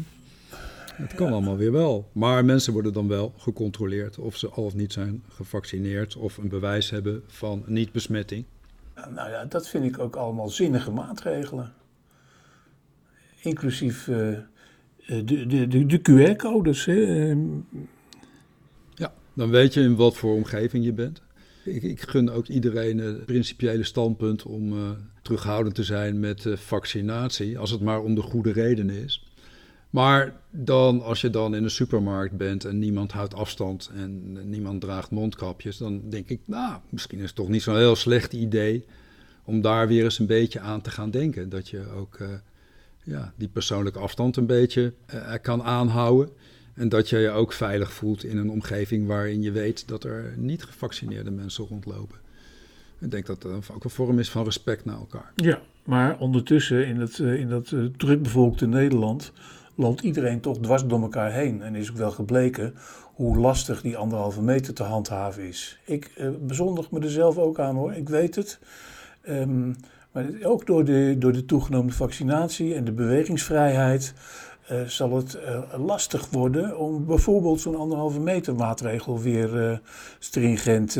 Het 0.93 1.13
kan 1.13 1.31
allemaal 1.31 1.57
weer 1.57 1.71
wel. 1.71 2.09
Maar 2.11 2.45
mensen 2.45 2.73
worden 2.73 2.93
dan 2.93 3.07
wel 3.07 3.33
gecontroleerd 3.37 4.17
of 4.17 4.37
ze 4.37 4.49
al 4.49 4.63
of 4.63 4.73
niet 4.73 4.93
zijn 4.93 5.23
gevaccineerd 5.27 6.15
of 6.15 6.37
een 6.37 6.49
bewijs 6.49 6.89
hebben 6.89 7.23
van 7.27 7.63
niet-besmetting. 7.65 8.45
Nou 8.95 9.29
ja, 9.29 9.45
dat 9.45 9.69
vind 9.69 9.85
ik 9.85 9.99
ook 9.99 10.15
allemaal 10.15 10.49
zinnige 10.49 10.91
maatregelen. 10.91 11.73
Inclusief 13.41 14.07
uh, 14.07 14.15
de, 15.05 15.23
de, 15.45 15.67
de, 15.67 15.85
de 15.85 15.99
QR-codes. 15.99 16.87
Dan 19.39 19.49
weet 19.49 19.73
je 19.73 19.81
in 19.81 19.95
wat 19.95 20.17
voor 20.17 20.33
omgeving 20.33 20.85
je 20.85 20.93
bent. 20.93 21.21
Ik, 21.63 21.83
ik 21.83 22.01
gun 22.01 22.29
ook 22.29 22.47
iedereen 22.47 22.97
het 22.97 23.25
principiële 23.25 23.83
standpunt 23.83 24.43
om 24.43 24.73
uh, 24.73 24.89
terughoudend 25.21 25.75
te 25.75 25.83
zijn 25.83 26.19
met 26.19 26.45
uh, 26.45 26.57
vaccinatie, 26.57 27.57
als 27.57 27.71
het 27.71 27.81
maar 27.81 28.01
om 28.01 28.15
de 28.15 28.21
goede 28.21 28.51
reden 28.51 28.89
is. 28.89 29.23
Maar 29.89 30.35
dan, 30.51 31.01
als 31.01 31.21
je 31.21 31.29
dan 31.29 31.55
in 31.55 31.63
een 31.63 31.69
supermarkt 31.69 32.37
bent 32.37 32.65
en 32.65 32.79
niemand 32.79 33.11
houdt 33.11 33.33
afstand 33.33 33.91
en 33.93 34.37
niemand 34.49 34.81
draagt 34.81 35.11
mondkapjes, 35.11 35.77
dan 35.77 36.09
denk 36.09 36.29
ik, 36.29 36.39
nou, 36.45 36.79
misschien 36.89 37.19
is 37.19 37.25
het 37.25 37.35
toch 37.35 37.49
niet 37.49 37.61
zo'n 37.61 37.77
heel 37.77 37.95
slecht 37.95 38.33
idee 38.33 38.85
om 39.43 39.61
daar 39.61 39.87
weer 39.87 40.03
eens 40.03 40.19
een 40.19 40.25
beetje 40.25 40.59
aan 40.59 40.81
te 40.81 40.91
gaan 40.91 41.11
denken. 41.11 41.49
Dat 41.49 41.69
je 41.69 41.89
ook 41.95 42.19
uh, 42.19 42.27
ja, 43.03 43.33
die 43.35 43.47
persoonlijke 43.47 43.99
afstand 43.99 44.37
een 44.37 44.45
beetje 44.45 44.93
kan 45.41 45.63
aanhouden. 45.63 46.29
En 46.79 46.89
dat 46.89 47.09
je 47.09 47.17
je 47.17 47.29
ook 47.29 47.53
veilig 47.53 47.91
voelt 47.91 48.23
in 48.23 48.37
een 48.37 48.49
omgeving 48.49 49.07
waarin 49.07 49.41
je 49.41 49.51
weet 49.51 49.87
dat 49.87 50.03
er 50.03 50.33
niet 50.37 50.63
gevaccineerde 50.63 51.31
mensen 51.31 51.65
rondlopen. 51.65 52.17
Ik 52.99 53.11
denk 53.11 53.25
dat 53.25 53.41
dat 53.41 53.69
ook 53.73 53.83
een 53.83 53.89
vorm 53.89 54.19
is 54.19 54.29
van 54.29 54.43
respect 54.43 54.85
naar 54.85 54.97
elkaar. 54.97 55.31
Ja, 55.35 55.59
maar 55.83 56.19
ondertussen 56.19 56.87
in 56.87 56.99
dat, 56.99 57.17
uh, 57.17 57.39
in 57.39 57.49
dat 57.49 57.73
drukbevolkte 57.97 58.67
Nederland 58.67 59.31
loopt 59.75 60.01
iedereen 60.01 60.39
toch 60.39 60.57
dwars 60.59 60.85
door 60.85 61.01
elkaar 61.01 61.31
heen. 61.31 61.61
En 61.61 61.75
is 61.75 61.89
ook 61.89 61.97
wel 61.97 62.11
gebleken 62.11 62.73
hoe 63.13 63.37
lastig 63.37 63.81
die 63.81 63.97
anderhalve 63.97 64.41
meter 64.41 64.73
te 64.73 64.83
handhaven 64.83 65.47
is. 65.47 65.79
Ik 65.85 66.11
uh, 66.17 66.29
bezondig 66.41 66.91
me 66.91 66.99
er 66.99 67.11
zelf 67.11 67.37
ook 67.37 67.59
aan 67.59 67.75
hoor, 67.75 67.93
ik 67.93 68.09
weet 68.09 68.35
het. 68.35 68.59
Um, 69.29 69.75
maar 70.11 70.25
ook 70.43 70.65
door 70.65 70.85
de, 70.85 71.15
door 71.17 71.31
de 71.31 71.45
toegenomen 71.45 71.93
vaccinatie 71.93 72.75
en 72.75 72.83
de 72.83 72.91
bewegingsvrijheid 72.91 74.13
uh, 74.71 74.83
zal 74.83 75.15
het 75.15 75.35
uh, 75.35 75.85
lastig 75.85 76.29
worden 76.29 76.77
om 76.77 77.05
bijvoorbeeld 77.05 77.61
zo'n 77.61 77.75
anderhalve 77.75 78.19
meter 78.19 78.55
maatregel 78.55 79.19
weer 79.19 79.81
stringent 80.19 80.95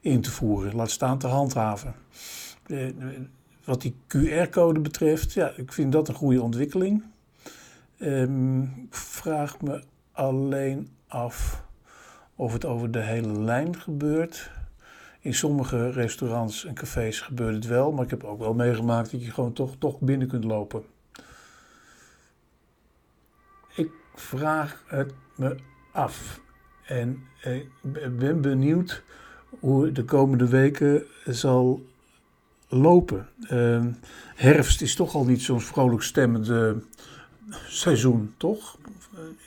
in 0.00 0.20
te 0.20 0.30
voeren. 0.30 0.74
Laat 0.74 0.90
staan 0.90 1.18
te 1.18 1.26
handhaven. 1.26 1.94
wat 3.64 3.82
die 3.82 3.94
QR-code 4.08 4.80
betreft, 4.80 5.32
ja, 5.32 5.52
ik 5.56 5.72
vind 5.72 5.92
dat 5.92 6.08
een 6.08 6.14
goede 6.14 6.42
ontwikkeling. 6.42 7.04
Um, 7.98 8.62
ik 8.62 8.94
vraag 8.94 9.60
me 9.60 9.82
alleen 10.12 10.88
af 11.08 11.64
of 12.34 12.52
het 12.52 12.64
over 12.64 12.90
de 12.90 13.00
hele 13.00 13.40
lijn 13.40 13.80
gebeurt. 13.80 14.50
In 15.20 15.34
sommige 15.34 15.90
restaurants 15.90 16.64
en 16.64 16.74
cafés 16.74 17.20
gebeurt 17.20 17.54
het 17.54 17.66
wel, 17.66 17.92
maar 17.92 18.04
ik 18.04 18.10
heb 18.10 18.24
ook 18.24 18.38
wel 18.38 18.54
meegemaakt 18.54 19.10
dat 19.10 19.24
je 19.24 19.30
gewoon 19.30 19.52
toch, 19.52 19.76
toch 19.78 20.00
binnen 20.00 20.28
kunt 20.28 20.44
lopen. 20.44 20.82
Vraag 24.14 24.82
het 24.86 25.12
me 25.34 25.56
af 25.92 26.40
en 26.86 27.22
ik 27.40 27.68
ben 28.18 28.40
benieuwd 28.40 29.02
hoe 29.60 29.92
de 29.92 30.04
komende 30.04 30.48
weken 30.48 31.02
zal 31.24 31.86
lopen. 32.68 33.28
Uh, 33.50 33.84
herfst 34.34 34.82
is 34.82 34.94
toch 34.94 35.14
al 35.14 35.24
niet 35.24 35.42
zo'n 35.42 35.60
vrolijk 35.60 36.02
stemmende 36.02 36.76
seizoen, 37.66 38.34
toch? 38.36 38.76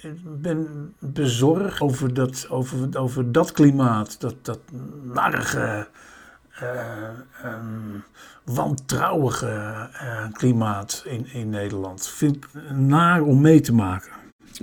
Ik 0.01 0.41
ben 0.41 0.93
bezorgd 0.99 1.81
over 1.81 2.13
dat, 2.13 2.47
over, 2.49 2.97
over 2.97 3.31
dat 3.31 3.51
klimaat, 3.51 4.21
dat, 4.21 4.35
dat 4.41 4.59
narige, 5.03 5.87
uh, 6.61 7.09
um, 7.45 8.03
wantrouwige 8.43 9.89
uh, 9.93 10.31
klimaat 10.31 11.03
in, 11.05 11.27
in 11.33 11.49
Nederland. 11.49 12.07
Vind 12.07 12.35
ik 12.35 12.47
naar 12.73 13.21
om 13.21 13.41
mee 13.41 13.59
te 13.59 13.73
maken. 13.73 14.11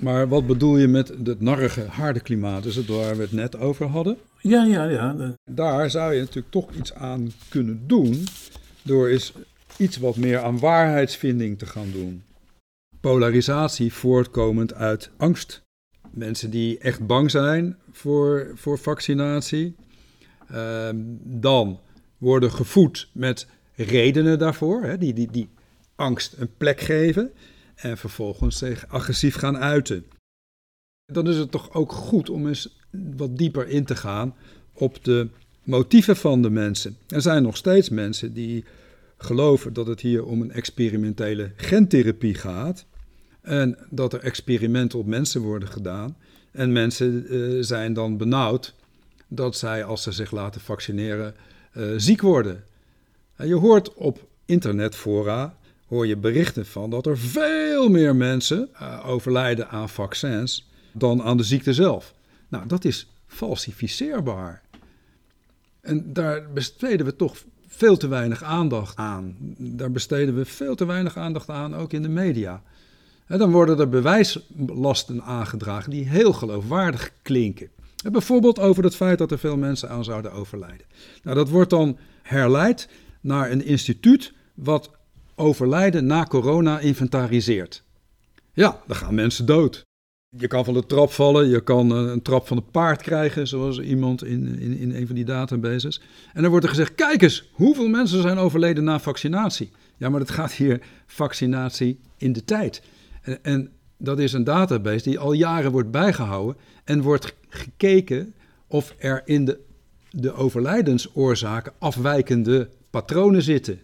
Maar 0.00 0.28
wat 0.28 0.46
bedoel 0.46 0.76
je 0.76 0.88
met 0.88 1.08
het 1.24 1.40
narige, 1.40 1.80
harde 1.80 2.20
klimaat? 2.20 2.64
Is 2.64 2.76
het 2.76 2.86
waar 2.86 3.16
we 3.16 3.22
het 3.22 3.32
net 3.32 3.56
over 3.56 3.86
hadden? 3.86 4.16
Ja, 4.40 4.64
ja, 4.64 4.84
ja. 4.84 5.34
Daar 5.50 5.90
zou 5.90 6.14
je 6.14 6.20
natuurlijk 6.20 6.50
toch 6.50 6.72
iets 6.72 6.94
aan 6.94 7.32
kunnen 7.48 7.82
doen. 7.86 8.24
Door 8.82 9.08
eens 9.08 9.32
iets 9.76 9.96
wat 9.96 10.16
meer 10.16 10.42
aan 10.42 10.58
waarheidsvinding 10.58 11.58
te 11.58 11.66
gaan 11.66 11.90
doen 11.92 12.22
polarisatie 13.04 13.92
voortkomend 13.92 14.74
uit 14.74 15.10
angst. 15.16 15.62
Mensen 16.10 16.50
die 16.50 16.78
echt 16.78 17.06
bang 17.06 17.30
zijn 17.30 17.76
voor, 17.92 18.50
voor 18.54 18.78
vaccinatie, 18.78 19.74
uh, 20.52 20.88
dan 21.22 21.80
worden 22.18 22.50
gevoed 22.50 23.08
met 23.12 23.46
redenen 23.74 24.38
daarvoor, 24.38 24.82
hè, 24.82 24.98
die, 24.98 25.12
die, 25.12 25.30
die 25.30 25.48
angst 25.94 26.34
een 26.38 26.50
plek 26.56 26.80
geven 26.80 27.32
en 27.74 27.98
vervolgens 27.98 28.58
zich 28.58 28.88
agressief 28.88 29.34
gaan 29.34 29.56
uiten. 29.56 30.04
Dan 31.06 31.28
is 31.28 31.36
het 31.36 31.50
toch 31.50 31.72
ook 31.72 31.92
goed 31.92 32.30
om 32.30 32.48
eens 32.48 32.78
wat 33.16 33.36
dieper 33.36 33.68
in 33.68 33.84
te 33.84 33.96
gaan 33.96 34.34
op 34.72 35.04
de 35.04 35.28
motieven 35.62 36.16
van 36.16 36.42
de 36.42 36.50
mensen. 36.50 36.96
Er 37.08 37.22
zijn 37.22 37.42
nog 37.42 37.56
steeds 37.56 37.88
mensen 37.88 38.32
die 38.32 38.64
geloven 39.16 39.72
dat 39.72 39.86
het 39.86 40.00
hier 40.00 40.24
om 40.24 40.40
een 40.40 40.52
experimentele 40.52 41.52
gentherapie 41.56 42.34
gaat. 42.34 42.86
En 43.40 43.78
dat 43.90 44.12
er 44.12 44.20
experimenten 44.20 44.98
op 44.98 45.06
mensen 45.06 45.40
worden 45.40 45.68
gedaan. 45.68 46.16
En 46.50 46.72
mensen 46.72 47.34
uh, 47.34 47.62
zijn 47.62 47.92
dan 47.92 48.16
benauwd 48.16 48.74
dat 49.28 49.56
zij, 49.56 49.84
als 49.84 50.02
ze 50.02 50.12
zich 50.12 50.30
laten 50.30 50.60
vaccineren, 50.60 51.34
uh, 51.76 51.92
ziek 51.96 52.20
worden. 52.20 52.64
En 53.36 53.48
je 53.48 53.54
hoort 53.54 53.94
op 53.94 54.28
internetfora 54.44 55.56
hoor 55.94 56.06
je 56.06 56.16
berichten 56.16 56.66
van 56.66 56.90
dat 56.90 57.06
er 57.06 57.18
veel 57.18 57.88
meer 57.88 58.16
mensen 58.16 58.68
uh, 58.72 59.08
overlijden 59.08 59.68
aan 59.68 59.88
vaccins 59.88 60.68
dan 60.92 61.22
aan 61.22 61.36
de 61.36 61.42
ziekte 61.42 61.72
zelf. 61.72 62.14
Nou, 62.48 62.66
dat 62.66 62.84
is 62.84 63.10
falsificeerbaar. 63.26 64.62
En 65.80 66.12
daar 66.12 66.52
besteden 66.52 67.06
we 67.06 67.16
toch 67.16 67.36
veel 67.66 67.96
te 67.96 68.08
weinig 68.08 68.42
aandacht 68.42 68.96
aan. 68.96 69.36
Daar 69.58 69.90
besteden 69.90 70.34
we 70.34 70.44
veel 70.44 70.74
te 70.74 70.86
weinig 70.86 71.16
aandacht 71.16 71.48
aan, 71.48 71.74
ook 71.74 71.92
in 71.92 72.02
de 72.02 72.08
media. 72.08 72.62
Dan 73.26 73.50
worden 73.50 73.78
er 73.78 73.88
bewijslasten 73.88 75.22
aangedragen 75.22 75.90
die 75.90 76.08
heel 76.08 76.32
geloofwaardig 76.32 77.12
klinken. 77.22 77.68
En 78.04 78.12
bijvoorbeeld 78.12 78.58
over 78.58 78.84
het 78.84 78.96
feit 78.96 79.18
dat 79.18 79.30
er 79.30 79.38
veel 79.38 79.56
mensen 79.56 79.90
aan 79.90 80.04
zouden 80.04 80.32
overlijden. 80.32 80.86
Nou, 81.22 81.36
dat 81.36 81.48
wordt 81.48 81.70
dan 81.70 81.98
herleid 82.22 82.88
naar 83.20 83.50
een 83.50 83.64
instituut 83.64 84.32
wat 84.54 84.90
overlijden 85.36 86.06
na 86.06 86.24
corona 86.24 86.80
inventariseert. 86.80 87.82
Ja, 88.52 88.80
dan 88.86 88.96
gaan 88.96 89.14
mensen 89.14 89.46
dood. 89.46 89.82
Je 90.36 90.46
kan 90.46 90.64
van 90.64 90.74
de 90.74 90.86
trap 90.86 91.10
vallen, 91.10 91.48
je 91.48 91.60
kan 91.60 91.90
eh, 91.92 92.12
een 92.12 92.22
trap 92.22 92.46
van 92.46 92.56
het 92.56 92.70
paard 92.70 93.02
krijgen, 93.02 93.46
zoals 93.46 93.80
iemand 93.80 94.24
in, 94.24 94.58
in, 94.58 94.78
in 94.78 94.94
een 94.94 95.06
van 95.06 95.14
die 95.14 95.24
databases. 95.24 96.00
En 96.32 96.42
dan 96.42 96.50
wordt 96.50 96.64
er 96.64 96.70
gezegd: 96.70 96.94
kijk 96.94 97.22
eens, 97.22 97.50
hoeveel 97.52 97.88
mensen 97.88 98.22
zijn 98.22 98.38
overleden 98.38 98.84
na 98.84 99.00
vaccinatie? 99.00 99.70
Ja, 99.96 100.08
maar 100.08 100.20
het 100.20 100.30
gaat 100.30 100.52
hier 100.52 100.80
vaccinatie 101.06 102.00
in 102.16 102.32
de 102.32 102.44
tijd. 102.44 102.82
En, 103.22 103.38
en 103.42 103.70
dat 103.98 104.18
is 104.18 104.32
een 104.32 104.44
database 104.44 105.08
die 105.08 105.18
al 105.18 105.32
jaren 105.32 105.72
wordt 105.72 105.90
bijgehouden 105.90 106.56
en 106.84 107.02
wordt 107.02 107.34
gekeken 107.48 108.34
of 108.66 108.94
er 108.98 109.22
in 109.24 109.44
de, 109.44 109.58
de 110.10 110.32
overlijdensoorzaken 110.32 111.72
afwijkende 111.78 112.68
patronen 112.90 113.42
zitten. 113.42 113.80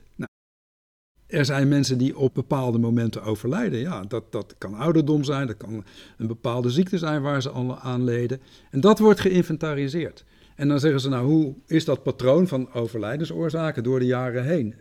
Er 1.31 1.45
zijn 1.45 1.69
mensen 1.69 1.99
die 1.99 2.19
op 2.19 2.35
bepaalde 2.35 2.79
momenten 2.79 3.23
overlijden. 3.23 3.79
Ja, 3.79 4.03
dat, 4.09 4.33
dat 4.33 4.55
kan 4.59 4.75
ouderdom 4.75 5.25
zijn, 5.25 5.47
dat 5.47 5.57
kan 5.57 5.85
een 6.19 6.27
bepaalde 6.27 6.71
ziekte 6.71 6.99
zijn 6.99 7.23
waar 7.23 7.43
ze 7.43 7.53
aan 7.81 8.05
leden. 8.05 8.41
En 8.71 8.81
dat 8.81 8.99
wordt 8.99 9.21
geïnventariseerd. 9.21 10.25
En 10.57 10.69
dan 10.69 10.81
zeggen 10.81 11.01
ze, 11.01 11.09
nou, 11.09 11.27
hoe 11.27 11.55
is 11.67 11.85
dat 11.85 12.03
patroon 12.03 12.49
van 12.49 12.73
overlijdensoorzaken 12.73 13.83
door 13.83 13.99
de 13.99 14.07
jaren 14.07 14.45
heen? 14.45 14.75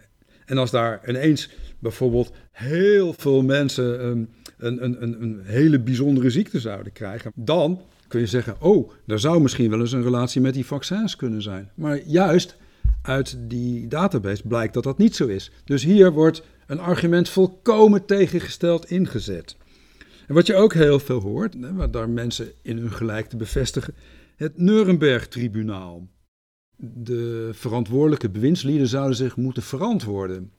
En 0.46 0.58
als 0.58 0.72
daar 0.72 1.10
ineens 1.10 1.50
bijvoorbeeld 1.80 2.32
heel 2.52 3.14
veel 3.14 3.42
mensen 3.42 4.06
um, 4.06 4.30
een, 4.58 4.84
een, 4.84 5.04
een, 5.04 5.22
een 5.22 5.42
hele 5.44 5.80
bijzondere 5.80 6.30
ziekte 6.30 6.60
zouden 6.60 6.92
krijgen, 6.92 7.32
dan 7.36 7.82
kun 8.08 8.20
je 8.20 8.26
zeggen, 8.26 8.56
oh, 8.60 8.92
er 9.08 9.20
zou 9.20 9.42
misschien 9.42 9.70
wel 9.70 9.80
eens 9.80 9.92
een 9.92 10.04
relatie 10.04 10.42
met 10.42 10.54
die 10.54 10.66
vaccins 10.66 11.16
kunnen 11.16 11.42
zijn. 11.42 11.72
Maar 11.76 12.00
juist 12.06 12.58
uit 13.02 13.38
die 13.40 13.88
database 13.88 14.48
blijkt 14.48 14.74
dat 14.74 14.84
dat 14.84 14.98
niet 14.98 15.16
zo 15.16 15.28
is. 15.28 15.52
Dus 15.64 15.84
hier 15.84 16.12
wordt 16.12 16.44
een 16.68 16.80
argument 16.80 17.30
volkomen 17.30 18.06
tegengesteld 18.06 18.92
ingezet. 18.92 19.58
En 20.28 20.36
wat 20.36 20.48
je 20.48 20.56
ook 20.56 20.74
heel 20.74 21.00
veel 21.00 21.22
hoort, 21.22 21.56
wat 21.76 21.94
daar 21.94 22.10
mensen 22.10 22.52
in 22.62 22.78
hun 22.78 22.92
gelijk 22.92 23.30
te 23.30 23.38
bevestigen, 23.38 23.94
het 24.36 24.58
Nuremberg-tribunaal. 24.58 26.08
De 26.78 27.50
verantwoordelijke 27.54 28.30
bewindslieden 28.30 28.88
zouden 28.88 29.16
zich 29.16 29.36
moeten 29.36 29.64
verantwoorden, 29.64 30.52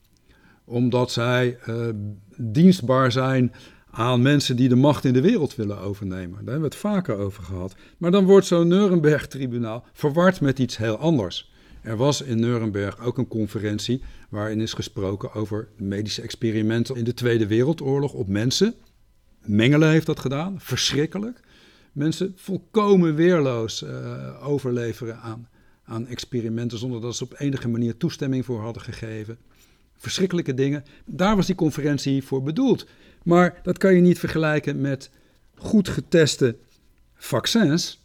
omdat 0.64 1.11
zij 1.11 1.59
uh, 1.68 1.88
dienstbaar 2.37 3.12
zijn 3.12 3.53
aan 3.90 4.22
mensen 4.22 4.57
die 4.57 4.68
de 4.68 4.76
macht 4.76 5.05
in 5.05 5.12
de 5.12 5.20
wereld 5.20 5.55
willen 5.55 5.79
overnemen. 5.79 6.31
Daar 6.31 6.53
hebben 6.53 6.61
we 6.61 6.76
het 6.76 6.76
vaker 6.76 7.16
over 7.16 7.42
gehad. 7.42 7.74
Maar 7.98 8.11
dan 8.11 8.24
wordt 8.24 8.46
zo'n 8.46 8.68
Nuremberg-tribunaal 8.68 9.85
verward 9.92 10.40
met 10.40 10.59
iets 10.59 10.76
heel 10.76 10.96
anders. 10.96 11.50
Er 11.83 11.97
was 11.97 12.23
in 12.23 12.40
Nuremberg 12.40 13.01
ook 13.01 13.19
een 13.19 13.29
conferentie 13.29 14.03
waarin 14.29 14.61
is 14.61 14.73
gesproken 14.73 15.33
over 15.33 15.69
medische 15.77 16.23
experimenten 16.23 16.97
in 16.97 17.05
de 17.05 17.14
Tweede 17.14 17.47
Wereldoorlog 17.47 18.12
op 18.12 18.29
mensen. 18.29 18.75
Mengele 19.45 19.87
heeft 19.87 20.07
dat 20.07 20.21
gedaan, 20.21 20.61
verschrikkelijk. 20.61 21.40
Mensen 21.93 22.33
volkomen 22.37 23.14
weerloos 23.14 23.83
uh, 23.83 24.49
overleveren 24.49 25.21
aan, 25.21 25.49
aan 25.85 26.07
experimenten 26.07 26.79
zonder 26.79 27.01
dat 27.01 27.16
ze 27.16 27.25
op 27.25 27.35
enige 27.38 27.69
manier 27.69 27.97
toestemming 27.97 28.45
voor 28.45 28.61
hadden 28.61 28.83
gegeven. 28.83 29.38
Verschrikkelijke 29.97 30.55
dingen. 30.55 30.85
Daar 31.05 31.37
was 31.37 31.47
die 31.47 31.55
conferentie 31.55 32.23
voor 32.23 32.43
bedoeld. 32.43 32.87
Maar 33.23 33.61
dat 33.62 33.79
kan 33.79 33.95
je 33.95 34.01
niet 34.01 34.19
vergelijken 34.19 34.81
met 34.81 35.11
goed 35.55 35.88
geteste 35.88 36.57
vaccins, 37.14 38.00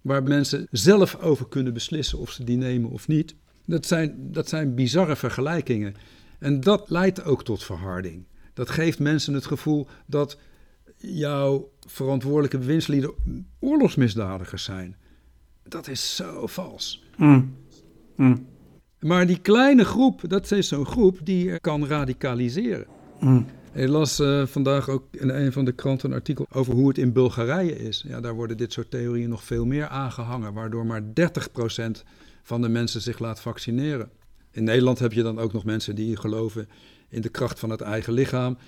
waar 0.00 0.22
mensen 0.22 0.66
zelf 0.70 1.16
over 1.16 1.48
kunnen 1.48 1.72
beslissen 1.72 2.18
of 2.18 2.30
ze 2.30 2.44
die 2.44 2.56
nemen 2.56 2.90
of 2.90 3.08
niet. 3.08 3.34
Dat 3.64 3.86
zijn, 3.86 4.16
dat 4.18 4.48
zijn 4.48 4.74
bizarre 4.74 5.16
vergelijkingen. 5.16 5.94
En 6.38 6.60
dat 6.60 6.90
leidt 6.90 7.24
ook 7.24 7.44
tot 7.44 7.62
verharding. 7.62 8.24
Dat 8.54 8.70
geeft 8.70 8.98
mensen 8.98 9.34
het 9.34 9.46
gevoel 9.46 9.86
dat 10.06 10.38
jouw 10.96 11.70
verantwoordelijke 11.86 12.58
bewindslieden 12.58 13.14
oorlogsmisdadigers 13.58 14.64
zijn. 14.64 14.96
Dat 15.62 15.88
is 15.88 16.16
zo 16.16 16.46
vals. 16.46 17.04
Mm. 17.16 17.56
Mm. 18.16 18.46
Maar 19.00 19.26
die 19.26 19.40
kleine 19.40 19.84
groep, 19.84 20.20
dat 20.28 20.50
is 20.50 20.68
zo'n 20.68 20.86
groep 20.86 21.18
die 21.22 21.60
kan 21.60 21.86
radicaliseren. 21.86 22.86
Mm. 23.20 23.46
Ik 23.72 23.88
las 23.88 24.20
uh, 24.20 24.46
vandaag 24.46 24.88
ook 24.88 25.04
in 25.10 25.28
een 25.28 25.52
van 25.52 25.64
de 25.64 25.72
kranten 25.72 26.10
een 26.10 26.16
artikel 26.16 26.46
over 26.52 26.74
hoe 26.74 26.88
het 26.88 26.98
in 26.98 27.12
Bulgarije 27.12 27.78
is. 27.78 28.04
Ja, 28.06 28.20
daar 28.20 28.34
worden 28.34 28.56
dit 28.56 28.72
soort 28.72 28.90
theorieën 28.90 29.28
nog 29.28 29.44
veel 29.44 29.66
meer 29.66 29.86
aangehangen, 29.86 30.52
waardoor 30.52 30.86
maar 30.86 31.02
30% 31.02 31.04
van 32.42 32.62
de 32.62 32.68
mensen 32.68 33.00
zich 33.00 33.18
laat 33.18 33.40
vaccineren. 33.40 34.10
In 34.50 34.64
Nederland 34.64 34.98
heb 34.98 35.12
je 35.12 35.22
dan 35.22 35.38
ook 35.38 35.52
nog 35.52 35.64
mensen 35.64 35.94
die 35.94 36.16
geloven 36.16 36.68
in 37.08 37.20
de 37.20 37.28
kracht 37.28 37.58
van 37.58 37.70
het 37.70 37.80
eigen 37.80 38.12
lichaam. 38.12 38.58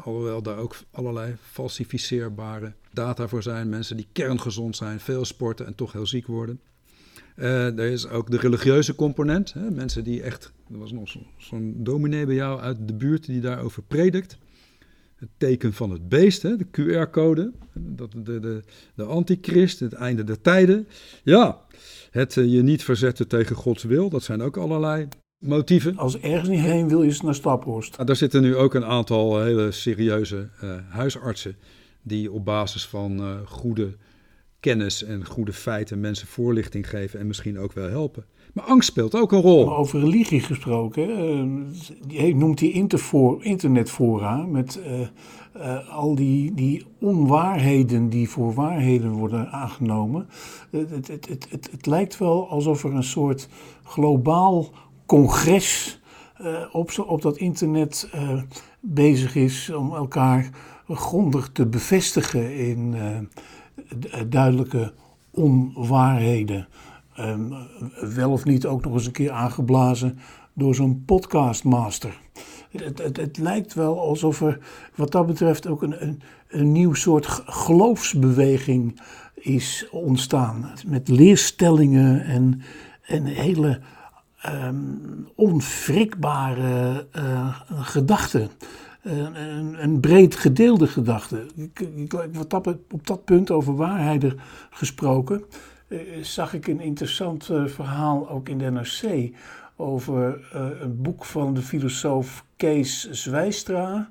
Alhoewel 0.00 0.42
daar 0.42 0.58
ook 0.58 0.76
allerlei 0.90 1.36
falsificeerbare 1.50 2.72
data 2.92 3.28
voor 3.28 3.42
zijn. 3.42 3.68
Mensen 3.68 3.96
die 3.96 4.08
kerngezond 4.12 4.76
zijn, 4.76 5.00
veel 5.00 5.24
sporten 5.24 5.66
en 5.66 5.74
toch 5.74 5.92
heel 5.92 6.06
ziek 6.06 6.26
worden. 6.26 6.60
Uh, 7.36 7.78
er 7.78 7.90
is 7.90 8.08
ook 8.08 8.30
de 8.30 8.36
religieuze 8.36 8.94
component. 8.94 9.52
Hè? 9.52 9.70
Mensen 9.70 10.04
die 10.04 10.22
echt. 10.22 10.52
Er 10.72 10.78
was 10.78 10.92
nog 10.92 11.16
zo'n 11.38 11.74
dominee 11.76 12.26
bij 12.26 12.34
jou 12.34 12.60
uit 12.60 12.88
de 12.88 12.94
buurt 12.94 13.26
die 13.26 13.40
daarover 13.40 13.82
predikt. 13.82 14.38
Het 15.22 15.30
teken 15.36 15.72
van 15.72 15.90
het 15.90 16.08
beest, 16.08 16.42
hè? 16.42 16.56
de 16.56 16.66
QR-code. 16.66 17.52
De, 17.72 18.08
de, 18.22 18.40
de, 18.40 18.62
de 18.94 19.04
antichrist, 19.04 19.80
het 19.80 19.92
einde 19.92 20.24
der 20.24 20.40
tijden. 20.40 20.88
Ja, 21.22 21.60
het 22.10 22.36
uh, 22.36 22.52
je 22.52 22.62
niet 22.62 22.84
verzetten 22.84 23.28
tegen 23.28 23.56
Gods 23.56 23.82
wil. 23.82 24.08
Dat 24.08 24.22
zijn 24.22 24.42
ook 24.42 24.56
allerlei 24.56 25.08
motieven. 25.38 25.96
Als 25.96 26.18
ergens 26.18 26.48
niet 26.48 26.60
heen 26.60 26.88
wil, 26.88 27.02
is 27.02 27.14
het 27.14 27.22
naar 27.22 27.34
Staphorst. 27.34 27.98
Ah, 27.98 28.06
daar 28.06 28.16
zitten 28.16 28.42
nu 28.42 28.56
ook 28.56 28.74
een 28.74 28.84
aantal 28.84 29.42
hele 29.42 29.70
serieuze 29.70 30.48
uh, 30.64 30.74
huisartsen. 30.88 31.56
die 32.02 32.32
op 32.32 32.44
basis 32.44 32.86
van 32.86 33.40
goede 33.46 33.96
kennis 34.60 35.04
en 35.04 35.26
goede 35.26 35.52
feiten 35.52 36.00
mensen 36.00 36.26
voorlichting 36.26 36.88
geven 36.88 37.20
en 37.20 37.26
misschien 37.26 37.58
ook 37.58 37.72
wel 37.72 37.88
helpen. 37.88 38.24
Maar 38.52 38.64
angst 38.64 38.88
speelt 38.88 39.14
ook 39.14 39.32
een 39.32 39.40
rol. 39.40 39.76
Over 39.76 40.00
religie 40.00 40.40
gesproken, 40.40 41.08
uh, 42.10 42.34
noemt 42.34 42.58
die 42.58 42.72
internetfora 43.40 44.36
met 44.36 44.80
uh, 44.86 45.00
uh, 45.56 45.88
al 45.88 46.14
die, 46.14 46.54
die 46.54 46.86
onwaarheden 47.00 48.08
die 48.08 48.28
voor 48.28 48.54
waarheden 48.54 49.10
worden 49.10 49.50
aangenomen. 49.50 50.28
Het, 50.70 51.08
het, 51.08 51.28
het, 51.28 51.48
het, 51.70 51.86
lijkt 51.86 52.18
wel 52.18 52.48
alsof 52.48 52.84
er 52.84 52.94
een 52.94 53.02
soort 53.02 53.48
globaal 53.84 54.70
congres 55.06 56.00
op, 56.72 57.04
op 57.06 57.22
dat 57.22 57.36
internet 57.36 58.10
bezig 58.80 59.34
is 59.34 59.70
om 59.70 59.94
elkaar 59.94 60.50
grondig 60.88 61.50
te 61.52 61.66
bevestigen 61.66 62.56
in 62.56 62.94
duidelijke 64.28 64.92
onwaarheden. 65.30 66.68
Um, 67.18 67.54
wel 68.14 68.30
of 68.30 68.44
niet 68.44 68.66
ook 68.66 68.84
nog 68.84 68.92
eens 68.92 69.06
een 69.06 69.12
keer 69.12 69.30
aangeblazen 69.30 70.18
door 70.52 70.74
zo'n 70.74 71.02
podcastmaster. 71.06 72.20
Het, 72.70 72.98
het, 72.98 73.16
het, 73.16 73.38
lijkt 73.38 73.74
wel 73.74 74.00
alsof 74.00 74.40
er 74.40 74.58
wat 74.94 75.12
dat 75.12 75.26
betreft 75.26 75.66
ook 75.66 75.82
een, 75.82 76.02
een, 76.02 76.22
een 76.48 76.72
nieuw 76.72 76.94
soort 76.94 77.26
geloofsbeweging 77.46 79.00
is 79.34 79.86
ontstaan. 79.90 80.72
Met 80.86 81.08
leerstellingen 81.08 82.24
en, 82.24 82.62
en 83.02 83.24
hele 83.24 83.80
um, 84.46 85.28
onwrikbare 85.34 87.06
uh, 87.16 87.60
gedachten 87.68 88.50
een, 89.02 89.82
een, 89.82 90.00
breed 90.00 90.34
gedeelde 90.34 90.86
gedachte. 90.86 91.46
Wat 92.32 92.66
op 92.90 93.06
dat 93.06 93.24
punt 93.24 93.50
over 93.50 93.76
waarheden 93.76 94.38
gesproken, 94.70 95.36
eh, 95.40 95.44
zag 96.20 96.54
ik 96.54 96.66
een 96.66 96.80
interessant 96.80 97.48
eh, 97.48 97.66
verhaal 97.66 98.28
ook 98.28 98.48
in 98.48 98.58
de 98.58 98.70
NRC 98.70 99.30
over 99.76 100.40
eh, 100.52 100.66
een 100.80 101.02
boek 101.02 101.24
van 101.24 101.54
de 101.54 101.62
filosoof 101.62 102.44
Kees 102.56 103.10
Zwijstra, 103.10 104.10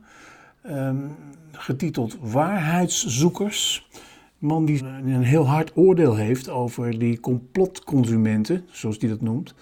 ehm, 0.62 1.08
getiteld 1.52 2.18
Waarheidszoekers. 2.22 3.90
Man 4.38 4.66
die 4.66 4.84
een 4.84 5.24
heel 5.24 5.48
hard 5.48 5.72
oordeel 5.76 6.16
heeft 6.16 6.50
over 6.50 7.00
die 7.00 7.20
complotconsumenten, 7.20 8.66
zoals 8.72 8.98
hij 9.00 9.10
dat 9.10 9.22
noemt. 9.22 9.54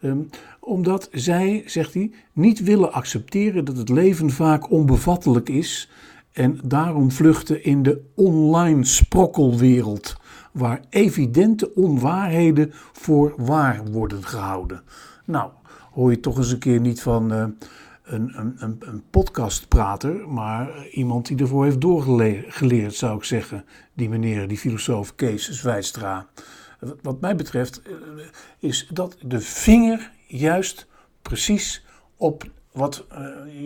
Ehm, 0.00 0.18
omdat 0.60 1.08
zij, 1.12 1.62
zegt 1.66 1.94
hij, 1.94 2.10
niet 2.32 2.62
willen 2.62 2.92
accepteren 2.92 3.64
dat 3.64 3.76
het 3.76 3.88
leven 3.88 4.30
vaak 4.30 4.70
onbevattelijk 4.70 5.48
is 5.48 5.90
en 6.32 6.60
daarom 6.64 7.10
vluchten 7.10 7.64
in 7.64 7.82
de 7.82 8.00
online 8.14 8.84
sprokkelwereld, 8.84 10.16
waar 10.52 10.80
evidente 10.88 11.74
onwaarheden 11.74 12.70
voor 12.92 13.34
waar 13.36 13.84
worden 13.84 14.24
gehouden. 14.24 14.82
Nou, 15.24 15.50
hoor 15.92 16.10
je 16.10 16.20
toch 16.20 16.36
eens 16.36 16.52
een 16.52 16.58
keer 16.58 16.80
niet 16.80 17.02
van 17.02 17.32
uh, 17.32 17.44
een, 18.02 18.32
een, 18.38 18.76
een, 18.78 19.02
podcastprater, 19.10 20.28
maar 20.28 20.86
iemand 20.88 21.26
die 21.26 21.38
ervoor 21.38 21.64
heeft 21.64 21.80
doorgeleerd, 21.80 22.94
zou 22.94 23.16
ik 23.16 23.24
zeggen. 23.24 23.64
Die 23.92 24.08
meneer, 24.08 24.48
die 24.48 24.58
filosoof 24.58 25.14
Kees 25.14 25.50
Zwijstra. 25.50 26.26
Wat 27.02 27.20
mij 27.20 27.36
betreft 27.36 27.82
eh, 27.82 27.92
is 28.58 28.88
dat 28.92 29.16
de 29.26 29.40
vinger 29.40 30.10
juist 30.26 30.86
precies 31.22 31.84
op 32.16 32.44
wat 32.72 33.06
uh, 33.12 33.18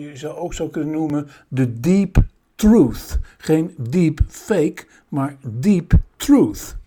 je 0.03 0.17
zou 0.17 0.35
ook 0.35 0.53
zou 0.53 0.69
kunnen 0.69 0.91
noemen 0.91 1.27
de 1.47 1.79
deep 1.79 2.17
truth. 2.55 3.19
Geen 3.37 3.75
deep 3.77 4.19
fake, 4.27 4.85
maar 5.07 5.37
deep 5.47 5.93
truth. 6.17 6.77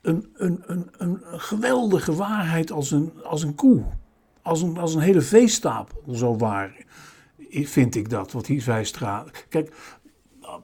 Een, 0.00 0.30
een, 0.34 0.62
een, 0.66 0.88
een 0.98 1.20
geweldige 1.40 2.14
waarheid 2.14 2.72
als 2.72 2.90
een, 2.90 3.12
als 3.24 3.42
een 3.42 3.54
koe. 3.54 3.84
Als 4.42 4.62
een, 4.62 4.78
als 4.78 4.94
een 4.94 5.00
hele 5.00 5.20
veestapel, 5.20 6.14
zo 6.14 6.36
waar 6.36 6.84
vind 7.50 7.94
ik 7.94 8.10
dat, 8.10 8.32
wat 8.32 8.46
hier 8.46 8.62
Vijstra... 8.62 9.24
Kijk, 9.48 9.72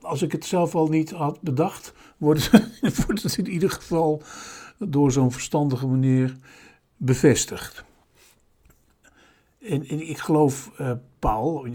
als 0.00 0.22
ik 0.22 0.33
het 0.33 0.44
zelf 0.44 0.74
al 0.74 0.88
niet 0.88 1.11
had 1.11 1.40
bedacht, 1.40 1.92
wordt 2.16 2.50
het, 2.50 3.37
in 3.38 3.50
ieder 3.50 3.70
geval 3.70 4.22
door 4.79 5.12
zo'n 5.12 5.33
verstandige 5.33 5.87
manier 5.87 6.37
bevestigd. 6.96 7.85
En, 9.61 9.87
en 9.87 10.09
ik 10.09 10.18
geloof, 10.18 10.70
uh, 10.81 10.92
Paul, 11.18 11.68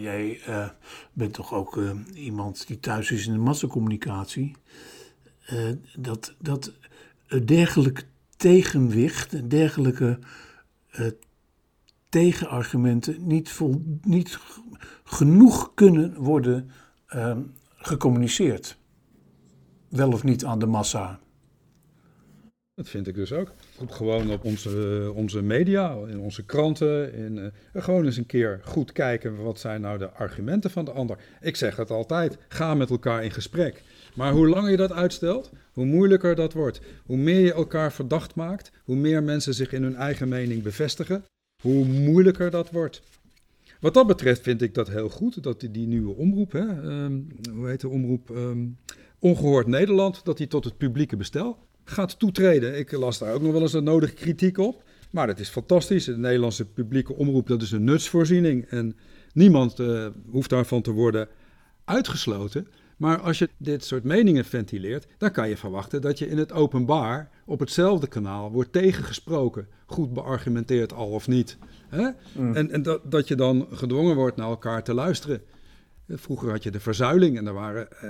jij 0.00 0.40
uh, 0.48 0.68
bent 1.12 1.32
toch 1.32 1.54
ook 1.54 1.76
uh, 1.76 1.90
iemand 2.14 2.66
die 2.66 2.80
thuis 2.80 3.10
is 3.10 3.26
in 3.26 3.32
de 3.32 3.38
massacommunicatie, 3.38 4.56
dat, 5.98 6.34
dat 6.38 6.72
dergelijke 7.44 8.02
tegenwicht, 8.36 9.50
dergelijke 9.50 10.18
tegenargumenten 12.08 13.26
niet, 13.26 13.48
vol, 13.48 13.98
niet 14.02 14.38
genoeg 15.04 15.74
kunnen 15.74 16.14
worden 16.14 16.70
gecommuniceerd. 17.76 18.78
Wel 19.88 20.12
of 20.12 20.24
niet 20.24 20.44
aan 20.44 20.58
de 20.58 20.66
massa. 20.66 21.20
Dat 22.74 22.88
vind 22.88 23.06
ik 23.06 23.14
dus 23.14 23.32
ook. 23.32 23.52
Gewoon 23.86 24.30
op 24.30 24.44
onze, 24.44 25.12
onze 25.14 25.42
media, 25.42 25.96
in 26.06 26.18
onze 26.18 26.44
kranten. 26.44 27.12
In, 27.12 27.36
uh, 27.36 27.82
gewoon 27.82 28.04
eens 28.04 28.16
een 28.16 28.26
keer 28.26 28.60
goed 28.64 28.92
kijken 28.92 29.42
wat 29.42 29.60
zijn 29.60 29.80
nou 29.80 29.98
de 29.98 30.10
argumenten 30.10 30.70
van 30.70 30.84
de 30.84 30.90
ander. 30.90 31.18
Ik 31.40 31.56
zeg 31.56 31.76
het 31.76 31.90
altijd, 31.90 32.38
ga 32.48 32.74
met 32.74 32.90
elkaar 32.90 33.24
in 33.24 33.30
gesprek. 33.30 33.82
Maar 34.14 34.32
hoe 34.32 34.48
langer 34.48 34.70
je 34.70 34.76
dat 34.76 34.92
uitstelt, 34.92 35.50
hoe 35.72 35.84
moeilijker 35.84 36.34
dat 36.34 36.52
wordt. 36.52 36.80
Hoe 37.04 37.16
meer 37.16 37.40
je 37.40 37.52
elkaar 37.52 37.92
verdacht 37.92 38.34
maakt, 38.34 38.70
hoe 38.84 38.96
meer 38.96 39.22
mensen 39.22 39.54
zich 39.54 39.72
in 39.72 39.82
hun 39.82 39.96
eigen 39.96 40.28
mening 40.28 40.62
bevestigen, 40.62 41.24
hoe 41.62 41.84
moeilijker 41.84 42.50
dat 42.50 42.70
wordt. 42.70 43.02
Wat 43.80 43.94
dat 43.94 44.06
betreft 44.06 44.42
vind 44.42 44.62
ik 44.62 44.74
dat 44.74 44.88
heel 44.88 45.08
goed, 45.08 45.42
dat 45.42 45.60
die, 45.60 45.86
nieuwe 45.86 46.14
omroep, 46.14 46.52
hè, 46.52 46.66
ehm, 46.66 47.20
hoe 47.54 47.68
heet 47.68 47.80
de 47.80 47.88
omroep, 47.88 48.30
ehm, 48.30 48.66
Ongehoord 49.18 49.66
Nederland, 49.66 50.24
dat 50.24 50.36
die 50.36 50.46
tot 50.46 50.64
het 50.64 50.76
publieke 50.76 51.16
bestel 51.16 51.58
gaat 51.84 52.18
toetreden. 52.18 52.78
Ik 52.78 52.92
las 52.92 53.18
daar 53.18 53.34
ook 53.34 53.42
nog 53.42 53.52
wel 53.52 53.60
eens 53.60 53.72
een 53.72 53.84
nodige 53.84 54.14
kritiek 54.14 54.58
op. 54.58 54.82
Maar 55.10 55.26
dat 55.26 55.38
is 55.38 55.48
fantastisch. 55.48 56.04
De 56.04 56.16
Nederlandse 56.16 56.64
publieke 56.64 57.14
omroep, 57.14 57.46
dat 57.46 57.62
is 57.62 57.72
een 57.72 57.84
nutsvoorziening. 57.84 58.64
En 58.64 58.96
niemand 59.32 59.80
uh, 59.80 60.06
hoeft 60.30 60.50
daarvan 60.50 60.82
te 60.82 60.90
worden 60.90 61.28
uitgesloten. 61.84 62.68
Maar 62.98 63.20
als 63.20 63.38
je 63.38 63.48
dit 63.56 63.84
soort 63.84 64.04
meningen 64.04 64.44
ventileert, 64.44 65.06
dan 65.18 65.30
kan 65.30 65.48
je 65.48 65.56
verwachten 65.56 66.00
dat 66.00 66.18
je 66.18 66.28
in 66.28 66.38
het 66.38 66.52
openbaar 66.52 67.30
op 67.44 67.60
hetzelfde 67.60 68.06
kanaal 68.06 68.50
wordt 68.52 68.72
tegengesproken. 68.72 69.68
Goed 69.86 70.12
beargumenteerd 70.12 70.92
al 70.92 71.08
of 71.08 71.28
niet. 71.28 71.58
Hè? 71.88 72.08
Mm. 72.32 72.54
En, 72.54 72.70
en 72.70 72.82
dat, 72.82 73.10
dat 73.10 73.28
je 73.28 73.34
dan 73.34 73.66
gedwongen 73.70 74.16
wordt 74.16 74.36
naar 74.36 74.48
elkaar 74.48 74.82
te 74.82 74.94
luisteren. 74.94 75.42
Vroeger 76.08 76.50
had 76.50 76.62
je 76.62 76.70
de 76.70 76.80
verzuiling 76.80 77.38
en 77.38 77.46
er 77.46 77.52
waren 77.52 77.88
uh, 77.90 78.00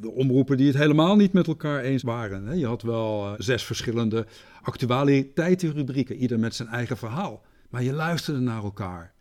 de 0.00 0.10
omroepen 0.10 0.56
die 0.56 0.66
het 0.66 0.76
helemaal 0.76 1.16
niet 1.16 1.32
met 1.32 1.46
elkaar 1.46 1.80
eens 1.80 2.02
waren. 2.02 2.46
Hè? 2.46 2.52
Je 2.52 2.66
had 2.66 2.82
wel 2.82 3.26
uh, 3.26 3.32
zes 3.38 3.64
verschillende 3.64 4.26
actualiteitenrubrieken, 4.62 6.16
ieder 6.16 6.38
met 6.38 6.54
zijn 6.54 6.68
eigen 6.68 6.96
verhaal. 6.96 7.42
Maar 7.70 7.82
je 7.82 7.92
luisterde 7.92 8.40
naar 8.40 8.62
elkaar. 8.62 9.12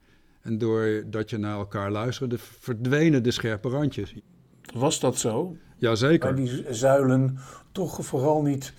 En 0.42 0.58
doordat 0.58 1.30
je 1.30 1.38
naar 1.38 1.58
elkaar 1.58 1.92
luisterde, 1.92 2.38
verdwenen 2.38 3.24
de 3.24 3.32
scherpe 3.32 3.70
randjes. 3.70 4.14
Was 4.74 5.00
dat 5.00 5.18
zo? 5.18 5.56
Jazeker. 5.78 6.34
Bij 6.34 6.44
die 6.44 6.74
zuilen 6.74 7.38
toch 7.72 8.06
vooral 8.06 8.42
niet 8.42 8.74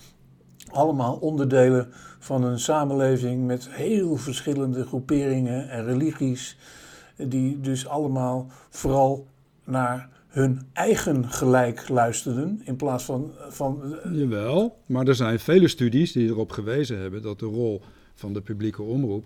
allemaal 0.71 1.15
onderdelen 1.15 1.87
van 2.19 2.43
een 2.43 2.59
samenleving 2.59 3.45
met 3.45 3.69
heel 3.69 4.15
verschillende 4.15 4.85
groeperingen 4.85 5.69
en 5.69 5.85
religies, 5.85 6.57
die 7.17 7.59
dus 7.59 7.87
allemaal 7.87 8.47
vooral 8.69 9.27
naar 9.63 10.09
hun 10.27 10.61
eigen 10.73 11.29
gelijk 11.29 11.89
luisterden 11.89 12.61
in 12.63 12.75
plaats 12.75 13.03
van, 13.03 13.31
van. 13.49 13.97
Jawel, 14.11 14.77
maar 14.85 15.07
er 15.07 15.15
zijn 15.15 15.39
vele 15.39 15.67
studies 15.67 16.11
die 16.11 16.27
erop 16.27 16.51
gewezen 16.51 16.99
hebben 16.99 17.21
dat 17.21 17.39
de 17.39 17.45
rol 17.45 17.81
van 18.13 18.33
de 18.33 18.41
publieke 18.41 18.81
omroep 18.81 19.25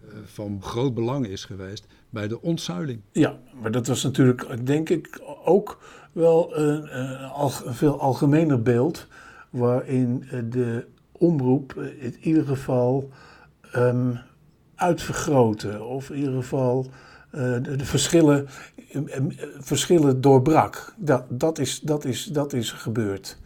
eh, 0.00 0.14
van 0.24 0.62
groot 0.62 0.94
belang 0.94 1.26
is 1.26 1.44
geweest 1.44 1.86
bij 2.14 2.28
de 2.28 2.42
ontzuiling. 2.42 3.00
Ja, 3.12 3.38
maar 3.60 3.70
dat 3.70 3.86
was 3.86 4.02
natuurlijk, 4.02 4.66
denk 4.66 4.88
ik, 4.88 5.20
ook 5.44 5.78
wel 6.12 6.56
een, 6.56 6.98
een, 6.98 7.74
veel 7.74 8.00
algemener 8.00 8.62
beeld 8.62 9.06
waarin 9.50 10.24
eh, 10.30 10.40
de 10.50 10.86
omroep 11.12 11.74
in 11.98 12.16
ieder 12.20 12.44
geval 12.44 13.10
um, 13.76 14.18
uitvergroten 14.74 15.86
of 15.86 16.10
in 16.10 16.16
ieder 16.18 16.34
geval 16.34 16.86
uh, 17.34 17.40
de, 17.62 17.84
verschillen, 17.84 18.46
um, 18.94 19.32
verschillen 19.58 20.20
doorbrak. 20.20 20.94
Dat, 20.96 21.24
dat, 21.28 21.58
is, 21.58 21.80
dat, 21.80 22.04
is, 22.04 22.24
dat 22.24 22.52
is 22.52 22.72
gebeurd. 22.72 23.38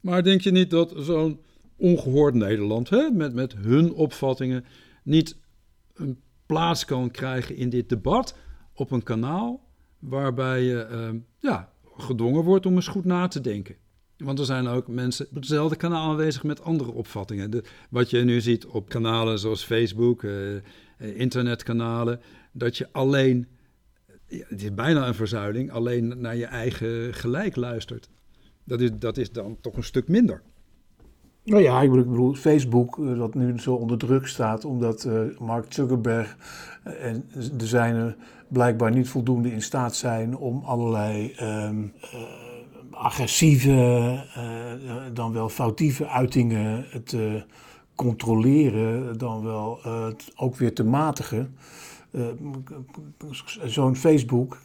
Maar 0.00 0.22
denk 0.22 0.40
je 0.40 0.50
niet 0.50 0.70
dat 0.70 0.92
zo'n 0.96 1.40
ongehoord 1.76 2.34
Nederland, 2.34 2.88
hè, 2.88 3.10
met, 3.10 3.34
met 3.34 3.54
hun 3.54 3.92
opvattingen, 3.92 4.64
niet 5.02 5.36
een 5.94 6.20
plaats 6.48 6.84
kan 6.84 7.10
krijgen 7.10 7.56
in 7.56 7.68
dit 7.68 7.88
debat 7.88 8.36
op 8.74 8.90
een 8.90 9.02
kanaal 9.02 9.60
waarbij 9.98 10.62
je 10.62 10.88
uh, 10.90 11.20
ja, 11.38 11.72
gedwongen 11.96 12.42
wordt 12.42 12.66
om 12.66 12.74
eens 12.74 12.88
goed 12.88 13.04
na 13.04 13.28
te 13.28 13.40
denken? 13.40 13.76
Want 14.16 14.38
er 14.38 14.44
zijn 14.44 14.66
ook 14.66 14.88
mensen 14.88 15.26
op 15.26 15.34
hetzelfde 15.34 15.76
kanaal 15.76 16.10
aanwezig 16.10 16.42
met 16.42 16.62
andere 16.62 16.92
opvattingen. 16.92 17.50
De, 17.50 17.64
wat 17.90 18.10
je 18.10 18.18
nu 18.18 18.40
ziet 18.40 18.66
op 18.66 18.88
kanalen 18.88 19.38
zoals 19.38 19.64
Facebook, 19.64 20.22
uh, 20.22 20.60
internetkanalen, 20.98 22.20
dat 22.52 22.76
je 22.76 22.88
alleen, 22.92 23.46
ja, 24.26 24.44
het 24.48 24.62
is 24.62 24.74
bijna 24.74 25.06
een 25.06 25.14
verzuiling, 25.14 25.70
alleen 25.70 26.20
naar 26.20 26.36
je 26.36 26.46
eigen 26.46 27.14
gelijk 27.14 27.56
luistert. 27.56 28.08
Dat 28.64 28.80
is, 28.80 28.90
dat 28.98 29.16
is 29.16 29.32
dan 29.32 29.58
toch 29.60 29.76
een 29.76 29.84
stuk 29.84 30.08
minder. 30.08 30.42
Nou 31.48 31.62
ja, 31.62 31.80
ik 31.80 31.90
bedoel, 31.90 32.34
Facebook, 32.34 32.96
uh, 32.96 33.18
dat 33.18 33.34
nu 33.34 33.58
zo 33.58 33.74
onder 33.74 33.98
druk 33.98 34.26
staat, 34.26 34.64
omdat 34.64 35.04
uh, 35.04 35.20
Mark 35.38 35.72
Zuckerberg 35.72 36.36
en 36.82 37.24
de 37.56 37.66
zijnen 37.66 38.16
blijkbaar 38.48 38.90
niet 38.90 39.08
voldoende 39.08 39.52
in 39.52 39.62
staat 39.62 39.96
zijn 39.96 40.36
om 40.36 40.62
allerlei. 40.64 41.34
Uh, 41.42 41.70
agressieve, 42.90 44.24
dan 45.12 45.32
wel 45.32 45.48
foutieve 45.48 46.08
uitingen 46.08 46.84
te 47.04 47.44
controleren, 47.94 49.18
dan 49.18 49.42
wel 49.42 49.80
ook 50.36 50.56
weer 50.56 50.74
te 50.74 50.84
matigen. 50.84 51.56
Zo'n 53.64 53.96
Facebook, 53.96 54.58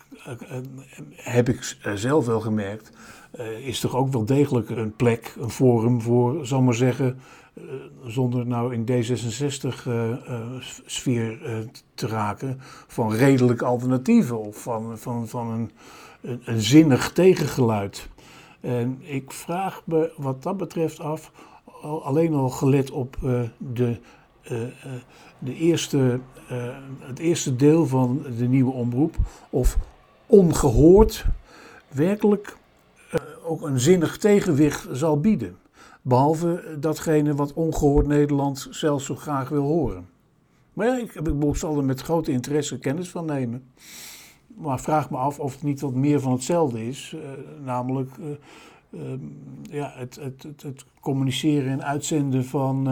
heb 1.16 1.50
ik 1.50 1.78
zelf 1.96 2.26
wel 2.26 2.40
gemerkt, 2.40 2.92
is 3.64 3.80
toch 3.80 3.96
ook 3.96 4.12
wel 4.12 4.26
degelijk 4.26 4.70
een 4.70 4.96
plek, 4.96 5.36
een 5.40 5.50
forum 5.50 6.02
voor, 6.02 6.46
zal 6.46 6.62
maar 6.62 6.74
zeggen, 6.74 7.20
zonder 8.06 8.48
nou 8.48 8.74
in 8.74 8.86
D66-sfeer 8.86 11.40
te 11.94 12.08
raken, 12.08 12.58
van 12.88 13.14
redelijk 13.14 13.62
alternatieven 13.62 14.40
of 14.40 14.62
van, 14.62 14.98
van, 14.98 15.28
van 15.28 15.50
een, 15.50 15.72
een, 16.22 16.42
een 16.46 16.62
zinnig 16.62 17.12
tegengeluid. 17.12 18.10
En 18.62 18.98
ik 19.02 19.32
vraag 19.32 19.82
me 19.86 20.12
wat 20.18 20.44
dat 20.44 20.58
betreft 20.58 21.00
af, 21.00 21.32
alleen 22.04 22.34
al 22.34 22.50
gelet 22.50 22.92
op 22.92 23.18
de, 23.58 24.00
de 25.44 25.56
eerste, 25.56 26.20
uh, 26.52 26.78
het 27.00 27.20
eerste 27.20 27.56
deel 27.56 27.88
van 27.88 28.26
de 28.38 28.48
nieuwe 28.48 28.72
omroep, 28.72 29.16
of 29.50 29.78
ongehoord 30.26 31.26
werkelijk 31.88 32.58
ook 33.44 33.62
een 33.62 33.80
zinnig 33.80 34.18
tegenwicht 34.18 34.88
zal 34.92 35.20
bieden. 35.20 35.58
Behalve 36.02 36.78
datgene 36.80 37.36
wat 37.36 37.54
ongehoord 37.54 38.08
Nederland 38.08 38.68
zelfs 38.70 39.06
zo 39.06 39.16
graag 39.16 39.50
wil 39.50 39.64
horen. 39.64 40.08
Maar 40.74 40.88
ja, 40.88 40.98
ik, 40.98 41.14
ik 41.14 41.56
zal 41.56 41.78
er 41.78 41.84
met 41.84 42.02
grote 42.02 42.32
interesse 42.32 42.80
kennis 42.80 43.10
van 43.10 43.26
nemen. 43.26 43.64
Maar 44.48 44.80
vraag 44.80 45.10
me 45.10 45.18
af 45.18 45.40
of 45.40 45.54
het 45.54 45.64
niet 45.64 45.82
wat 45.82 45.94
meer 45.94 46.20
van 46.20 46.32
hetzelfde 46.32 46.88
is. 46.88 47.16
Namelijk 47.64 48.12
uh, 48.18 49.14
ja, 49.62 49.94
het, 49.96 50.16
het, 50.16 50.44
het, 50.44 50.62
het, 50.62 50.86
communiceren 51.00 51.72
en 51.72 51.84
uitzenden 51.84 52.46
van 52.46 52.88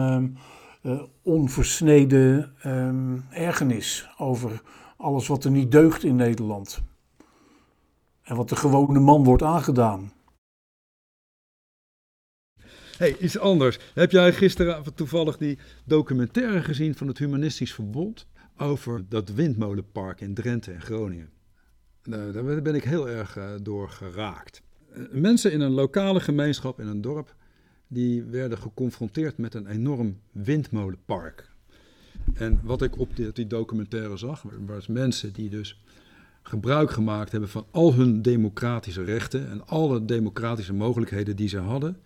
uh, 0.82 1.02
onversneden 1.22 2.54
ehm, 2.60 3.18
ergernis 3.30 4.08
over 4.18 4.62
alles 4.96 5.26
wat 5.26 5.44
er 5.44 5.50
niet 5.50 5.70
deugt 5.70 6.04
in 6.04 6.16
Nederland. 6.16 6.82
En 8.22 8.36
wat 8.36 8.48
de 8.48 8.56
gewone 8.56 9.00
man 9.00 9.24
wordt 9.24 9.42
aangedaan. 9.42 10.12
Hey, 12.96 13.16
iets 13.18 13.38
anders. 13.38 13.78
Heb 13.94 14.10
jij 14.10 14.32
gisteren 14.32 14.94
toevallig 14.94 15.36
die 15.36 15.58
documentaire 15.84 16.62
gezien 16.62 16.94
van 16.94 17.06
het 17.06 17.18
Humanistisch 17.18 17.74
Verbond 17.74 18.26
over 18.56 19.04
dat 19.08 19.28
windmolenpark 19.28 20.20
in 20.20 20.34
Drenthe 20.34 20.72
en 20.72 20.80
Groningen? 20.80 21.30
Nou, 22.04 22.32
daar 22.32 22.62
ben 22.62 22.74
ik 22.74 22.84
heel 22.84 23.08
erg 23.08 23.36
uh, 23.36 23.50
door 23.62 23.88
geraakt. 23.88 24.62
Uh, 24.96 25.04
mensen 25.10 25.52
in 25.52 25.60
een 25.60 25.70
lokale 25.70 26.20
gemeenschap 26.20 26.80
in 26.80 26.86
een 26.86 27.00
dorp, 27.00 27.34
die 27.92 28.22
werden 28.22 28.58
geconfronteerd 28.58 29.38
met 29.38 29.54
een 29.54 29.66
enorm 29.66 30.18
windmolenpark. 30.32 31.50
En 32.34 32.60
wat 32.62 32.82
ik 32.82 32.98
op 32.98 33.16
die, 33.16 33.32
die 33.32 33.46
documentaire 33.46 34.16
zag, 34.16 34.44
was 34.66 34.86
mensen 34.86 35.32
die 35.32 35.50
dus 35.50 35.82
gebruik 36.42 36.90
gemaakt 36.90 37.32
hebben 37.32 37.48
van 37.48 37.66
al 37.70 37.94
hun 37.94 38.22
democratische 38.22 39.04
rechten 39.04 39.50
en 39.50 39.66
alle 39.66 40.04
democratische 40.04 40.72
mogelijkheden 40.72 41.36
die 41.36 41.48
ze 41.48 41.58
hadden. 41.58 41.96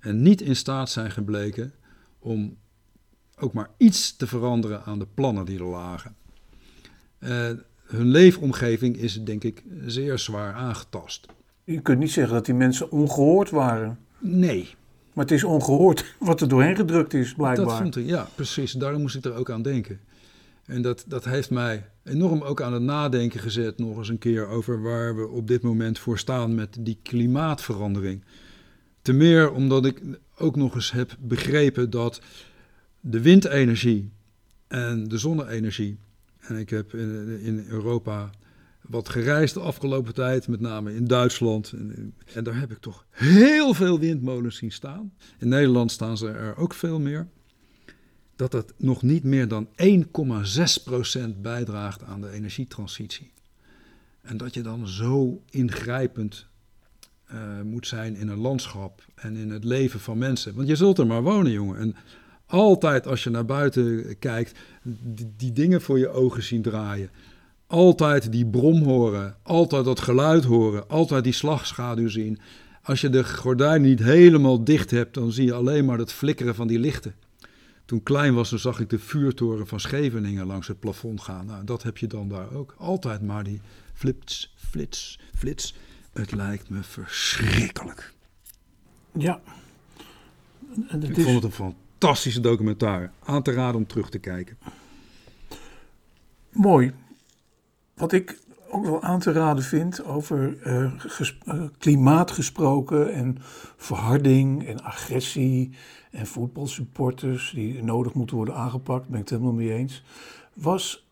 En 0.00 0.22
niet 0.22 0.40
in 0.40 0.56
staat 0.56 0.90
zijn 0.90 1.10
gebleken 1.10 1.72
om 2.18 2.56
ook 3.38 3.52
maar 3.52 3.70
iets 3.76 4.16
te 4.16 4.26
veranderen 4.26 4.84
aan 4.84 4.98
de 4.98 5.06
plannen 5.14 5.44
die 5.44 5.58
er 5.58 5.64
lagen. 5.64 6.16
Uh, 7.18 7.50
hun 7.84 8.06
leefomgeving 8.06 8.96
is, 8.96 9.24
denk 9.24 9.44
ik, 9.44 9.62
zeer 9.86 10.18
zwaar 10.18 10.52
aangetast. 10.52 11.26
Je 11.64 11.80
kunt 11.80 11.98
niet 11.98 12.10
zeggen 12.10 12.34
dat 12.34 12.44
die 12.44 12.54
mensen 12.54 12.90
ongehoord 12.90 13.50
waren. 13.50 13.98
Nee. 14.18 14.74
Maar 15.14 15.24
het 15.24 15.34
is 15.34 15.44
ongehoord 15.44 16.14
wat 16.18 16.40
er 16.40 16.48
doorheen 16.48 16.76
gedrukt 16.76 17.14
is, 17.14 17.34
blijkbaar. 17.34 17.90
Dat 17.90 18.04
ja, 18.04 18.28
precies. 18.34 18.72
Daarom 18.72 19.00
moest 19.00 19.16
ik 19.16 19.24
er 19.24 19.34
ook 19.34 19.50
aan 19.50 19.62
denken. 19.62 20.00
En 20.66 20.82
dat, 20.82 21.04
dat 21.06 21.24
heeft 21.24 21.50
mij 21.50 21.84
enorm 22.04 22.42
ook 22.42 22.62
aan 22.62 22.72
het 22.72 22.82
nadenken 22.82 23.40
gezet, 23.40 23.78
nog 23.78 23.96
eens 23.96 24.08
een 24.08 24.18
keer, 24.18 24.48
over 24.48 24.82
waar 24.82 25.16
we 25.16 25.28
op 25.28 25.48
dit 25.48 25.62
moment 25.62 25.98
voor 25.98 26.18
staan 26.18 26.54
met 26.54 26.76
die 26.80 26.98
klimaatverandering. 27.02 28.24
Te 29.02 29.12
meer 29.12 29.52
omdat 29.52 29.86
ik 29.86 30.02
ook 30.38 30.56
nog 30.56 30.74
eens 30.74 30.92
heb 30.92 31.16
begrepen 31.20 31.90
dat 31.90 32.20
de 33.00 33.20
windenergie 33.20 34.10
en 34.68 35.08
de 35.08 35.18
zonne-energie 35.18 35.98
en 36.46 36.56
ik 36.56 36.70
heb 36.70 36.94
in, 36.94 37.40
in, 37.42 37.64
Europa 37.68 38.30
wat 38.88 39.08
gereisd 39.08 39.54
de 39.54 39.60
afgelopen 39.60 40.14
tijd, 40.14 40.48
met 40.48 40.60
name 40.60 40.94
in 40.94 41.06
Duitsland. 41.06 41.72
En, 41.72 42.14
en, 42.34 42.44
daar 42.44 42.58
heb 42.58 42.70
ik 42.70 42.78
toch 42.78 43.06
heel 43.10 43.74
veel 43.74 43.98
windmolens 43.98 44.56
zien 44.56 44.72
staan. 44.72 45.12
In 45.38 45.48
Nederland 45.48 45.92
staan 45.92 46.16
ze 46.16 46.28
er 46.28 46.56
ook 46.56 46.74
veel 46.74 47.00
meer. 47.00 47.28
dat 48.36 48.52
het 48.52 48.72
nog 48.76 49.02
niet 49.02 49.24
meer 49.24 49.48
dan 49.48 49.68
1,6% 49.68 51.40
bijdraagt 51.40 52.02
aan 52.02 52.20
de 52.20 52.30
energietransitie. 52.30 53.32
En 54.22 54.36
dat 54.36 54.54
je 54.54 54.62
dan 54.62 54.88
zo 54.88 55.42
ingrijpend 55.50 56.46
uh, 57.32 57.60
moet 57.62 57.86
zijn 57.86 58.16
in 58.16 58.28
een 58.28 58.38
landschap 58.38 59.04
en 59.14 59.36
in 59.36 59.50
het 59.50 59.64
leven 59.64 60.00
van 60.00 60.18
mensen. 60.18 60.54
Want 60.54 60.68
je 60.68 60.76
zult 60.76 60.98
er 60.98 61.06
maar 61.06 61.22
wonen, 61.22 61.52
jongen. 61.52 61.78
En 61.78 61.96
altijd 62.46 63.06
als 63.06 63.24
je 63.24 63.30
naar 63.30 63.44
buiten 63.44 64.18
kijkt, 64.18 64.58
die 65.36 65.52
dingen 65.52 65.82
voor 65.82 65.98
je 65.98 66.08
ogen 66.08 66.42
zien 66.42 66.62
draaien. 66.62 67.10
Altijd 67.74 68.32
die 68.32 68.46
brom 68.46 68.82
horen, 68.82 69.36
altijd 69.42 69.84
dat 69.84 70.00
geluid 70.00 70.44
horen, 70.44 70.88
altijd 70.88 71.24
die 71.24 71.32
slagschaduw 71.32 72.08
zien. 72.08 72.38
Als 72.82 73.00
je 73.00 73.08
de 73.08 73.24
gordijn 73.24 73.82
niet 73.82 73.98
helemaal 73.98 74.64
dicht 74.64 74.90
hebt, 74.90 75.14
dan 75.14 75.32
zie 75.32 75.44
je 75.44 75.54
alleen 75.54 75.84
maar 75.84 75.98
het 75.98 76.12
flikkeren 76.12 76.54
van 76.54 76.66
die 76.66 76.78
lichten. 76.78 77.14
Toen 77.84 78.02
klein 78.02 78.34
was, 78.34 78.50
dan 78.50 78.58
zag 78.58 78.80
ik 78.80 78.90
de 78.90 78.98
vuurtoren 78.98 79.66
van 79.66 79.80
Scheveningen 79.80 80.46
langs 80.46 80.68
het 80.68 80.80
plafond 80.80 81.20
gaan. 81.20 81.46
Nou, 81.46 81.64
dat 81.64 81.82
heb 81.82 81.98
je 81.98 82.06
dan 82.06 82.28
daar 82.28 82.52
ook. 82.52 82.74
Altijd 82.78 83.22
maar 83.22 83.44
die 83.44 83.60
flits, 83.92 84.54
flits, 84.56 85.18
flits. 85.34 85.74
Het 86.12 86.32
lijkt 86.32 86.70
me 86.70 86.82
verschrikkelijk. 86.82 88.12
Ja. 89.12 89.40
En 90.88 91.02
ik 91.02 91.14
vond 91.14 91.34
het 91.34 91.44
een 91.44 91.74
fantastische 91.98 92.40
documentaire. 92.40 93.10
Aan 93.24 93.42
te 93.42 93.52
raden 93.52 93.76
om 93.76 93.86
terug 93.86 94.10
te 94.10 94.18
kijken. 94.18 94.58
Mooi. 96.50 96.92
Wat 97.94 98.12
ik 98.12 98.38
ook 98.70 98.84
wel 98.84 99.02
aan 99.02 99.20
te 99.20 99.32
raden 99.32 99.64
vind 99.64 100.04
over 100.04 100.56
uh, 100.66 100.92
klimaat 101.78 102.30
gesproken 102.30 103.12
en 103.12 103.36
verharding 103.76 104.66
en 104.66 104.82
agressie 104.82 105.70
en 106.10 106.26
voetbalsupporters 106.26 107.52
die 107.54 107.82
nodig 107.82 108.14
moeten 108.14 108.36
worden 108.36 108.54
aangepakt, 108.54 109.08
ben 109.08 109.20
ik 109.20 109.20
het 109.20 109.30
helemaal 109.30 109.52
mee 109.52 109.72
eens, 109.72 110.04
was 110.52 111.06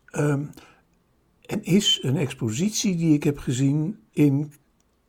en 1.45 1.63
is 1.63 1.99
een 2.01 2.17
expositie 2.17 2.95
die 2.95 3.13
ik 3.13 3.23
heb 3.23 3.37
gezien 3.37 3.99
in 4.11 4.53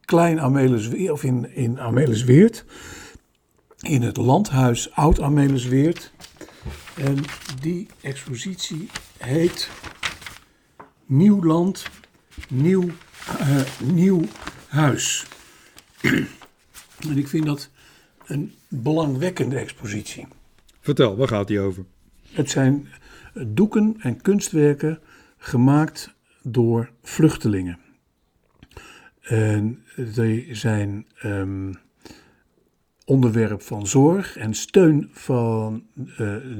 Klein 0.00 0.40
Amelisweert, 0.40 1.10
of 1.10 1.24
in, 1.24 1.54
in 1.54 1.80
Amelisweert, 1.80 2.64
in 3.80 4.02
het 4.02 4.16
landhuis 4.16 4.92
Oud 4.92 5.20
Amelisweert. 5.20 6.12
En 6.96 7.16
die 7.60 7.86
expositie 8.00 8.88
heet 9.18 9.70
Nieuw 11.06 11.44
Land, 11.44 11.86
Nieuw, 12.48 12.82
uh, 13.40 13.60
nieuw 13.82 14.22
Huis. 14.68 15.26
en 17.08 17.16
ik 17.16 17.28
vind 17.28 17.46
dat 17.46 17.70
een 18.26 18.54
belangwekkende 18.68 19.58
expositie. 19.58 20.26
Vertel, 20.80 21.16
waar 21.16 21.28
gaat 21.28 21.48
die 21.48 21.60
over? 21.60 21.84
Het 22.32 22.50
zijn 22.50 22.88
doeken 23.46 23.96
en 23.98 24.20
kunstwerken 24.20 25.00
gemaakt 25.36 26.14
door 26.42 26.90
vluchtelingen. 27.02 27.78
En 29.20 29.84
die 29.96 30.54
zijn 30.54 31.06
um, 31.24 31.74
onderwerp 33.04 33.62
van 33.62 33.86
zorg 33.86 34.36
en 34.36 34.54
steun 34.54 35.10
van 35.12 35.84
uh, 35.94 36.06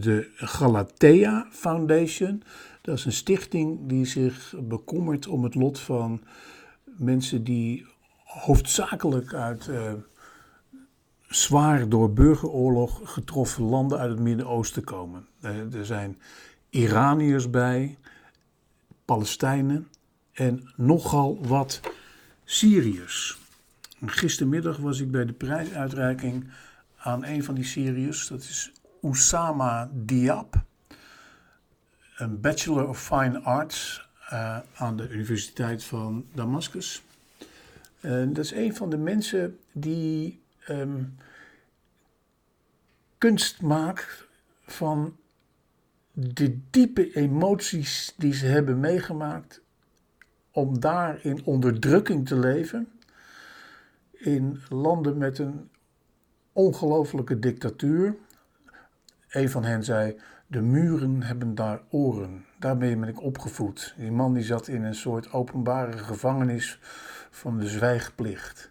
de 0.00 0.30
Galatea 0.37 1.46
Foundation. 1.50 2.42
Dat 2.84 2.98
is 2.98 3.04
een 3.04 3.12
stichting 3.12 3.88
die 3.88 4.04
zich 4.04 4.54
bekommert 4.62 5.26
om 5.26 5.44
het 5.44 5.54
lot 5.54 5.80
van 5.80 6.22
mensen 6.84 7.44
die 7.44 7.86
hoofdzakelijk 8.24 9.34
uit 9.34 9.66
uh, 9.66 9.92
zwaar 11.28 11.88
door 11.88 12.12
burgeroorlog 12.12 13.00
getroffen 13.04 13.62
landen 13.62 13.98
uit 13.98 14.10
het 14.10 14.18
Midden-Oosten 14.18 14.84
komen. 14.84 15.26
Uh, 15.40 15.74
er 15.74 15.86
zijn 15.86 16.18
Iraniërs 16.70 17.50
bij, 17.50 17.98
Palestijnen 19.04 19.88
en 20.32 20.72
nogal 20.76 21.38
wat 21.46 21.80
Syriërs. 22.44 23.38
Gistermiddag 24.06 24.76
was 24.76 25.00
ik 25.00 25.10
bij 25.10 25.24
de 25.24 25.32
prijsuitreiking 25.32 26.50
aan 26.96 27.24
een 27.24 27.44
van 27.44 27.54
die 27.54 27.64
Syriërs. 27.64 28.28
Dat 28.28 28.40
is 28.40 28.72
Oussama 29.02 29.90
Diab, 29.92 30.64
een 32.14 32.40
Bachelor 32.40 32.88
of 32.88 33.03
Fine 33.03 33.40
Arts 33.40 34.09
uh, 34.33 34.59
aan 34.74 34.96
de 34.96 35.09
Universiteit 35.09 35.85
van 35.85 36.27
Damascus. 36.33 37.03
Dat 38.00 38.38
is 38.38 38.53
een 38.53 38.74
van 38.74 38.90
de 38.90 38.96
mensen 38.96 39.59
die 39.72 40.42
um, 40.68 41.16
kunst 43.18 43.62
maakt 43.62 44.27
van 44.66 45.16
de 46.12 46.59
diepe 46.70 47.14
emoties 47.14 48.14
die 48.16 48.35
ze 48.35 48.46
hebben 48.46 48.81
meegemaakt, 48.81 49.61
om 50.50 50.81
daar 50.81 51.24
in 51.24 51.44
onderdrukking 51.44 52.29
te 52.29 52.38
leven, 52.38 52.88
in 54.11 54.61
landen 54.68 55.18
met 55.18 55.38
een 55.38 55.70
ongelofelijke 56.53 57.38
dictatuur. 57.38 58.16
Een 59.29 59.50
van 59.50 59.64
hen 59.64 59.85
zei: 59.85 60.20
De 60.54 60.62
muren 60.62 61.22
hebben 61.22 61.54
daar 61.54 61.80
oren. 61.88 62.44
Daarmee 62.58 62.96
ben 62.96 63.08
ik 63.08 63.22
opgevoed. 63.22 63.94
Die 63.98 64.12
man 64.12 64.34
die 64.34 64.42
zat 64.42 64.68
in 64.68 64.82
een 64.82 64.94
soort 64.94 65.32
openbare 65.32 65.98
gevangenis 65.98 66.78
van 67.30 67.58
de 67.58 67.68
zwijgplicht. 67.68 68.70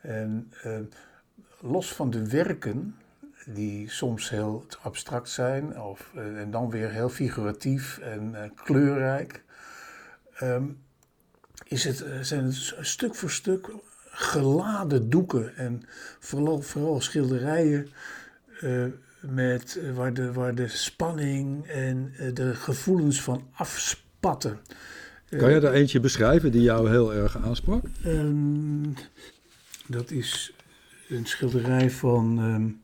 En 0.00 0.52
eh, 0.62 0.78
los 1.60 1.92
van 1.92 2.10
de 2.10 2.28
werken 2.28 2.96
die 3.46 3.90
soms 3.90 4.30
heel 4.30 4.66
abstract 4.82 5.28
zijn 5.28 5.80
of, 5.80 6.10
eh, 6.14 6.40
en 6.40 6.50
dan 6.50 6.70
weer 6.70 6.90
heel 6.90 7.08
figuratief 7.08 7.98
en 7.98 8.30
uh, 8.30 8.42
kleurrijk. 8.54 9.44
Um, 10.42 10.82
is 11.64 11.84
het, 11.84 12.02
eh, 12.02 12.20
zijn 12.20 12.44
het 12.44 12.74
stuk 12.80 13.14
voor 13.14 13.30
stuk 13.30 13.70
geladen 14.04 15.10
doeken 15.10 15.56
en 15.56 15.82
vooral, 16.18 16.62
vooral 16.62 17.00
schilderijen 17.00 17.88
uh, 18.62 18.86
met, 19.22 19.80
waar, 19.94 20.14
de, 20.14 20.32
waar 20.32 20.54
de 20.54 20.68
spanning 20.68 21.66
en 21.66 22.12
de 22.34 22.54
gevoelens 22.54 23.22
van 23.22 23.48
afspatten. 23.52 24.58
Kan 25.38 25.52
je 25.52 25.60
daar 25.60 25.72
eentje 25.72 26.00
beschrijven 26.00 26.52
die 26.52 26.62
jou 26.62 26.90
heel 26.90 27.14
erg 27.14 27.36
aansprak? 27.44 27.84
Um, 28.06 28.94
dat 29.86 30.10
is 30.10 30.54
een 31.08 31.26
schilderij 31.26 31.90
van 31.90 32.38
um, 32.38 32.80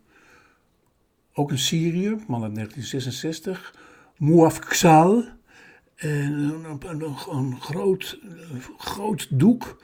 ook 1.32 1.50
een 1.50 1.58
Syrië, 1.58 2.08
man 2.08 2.42
uit 2.42 2.54
1966, 2.54 3.74
Muafxal. 4.16 5.24
En 5.96 6.32
een, 6.32 6.78
een, 6.86 7.14
een, 7.30 7.60
groot, 7.60 8.18
groot 8.78 9.26
doek, 9.30 9.82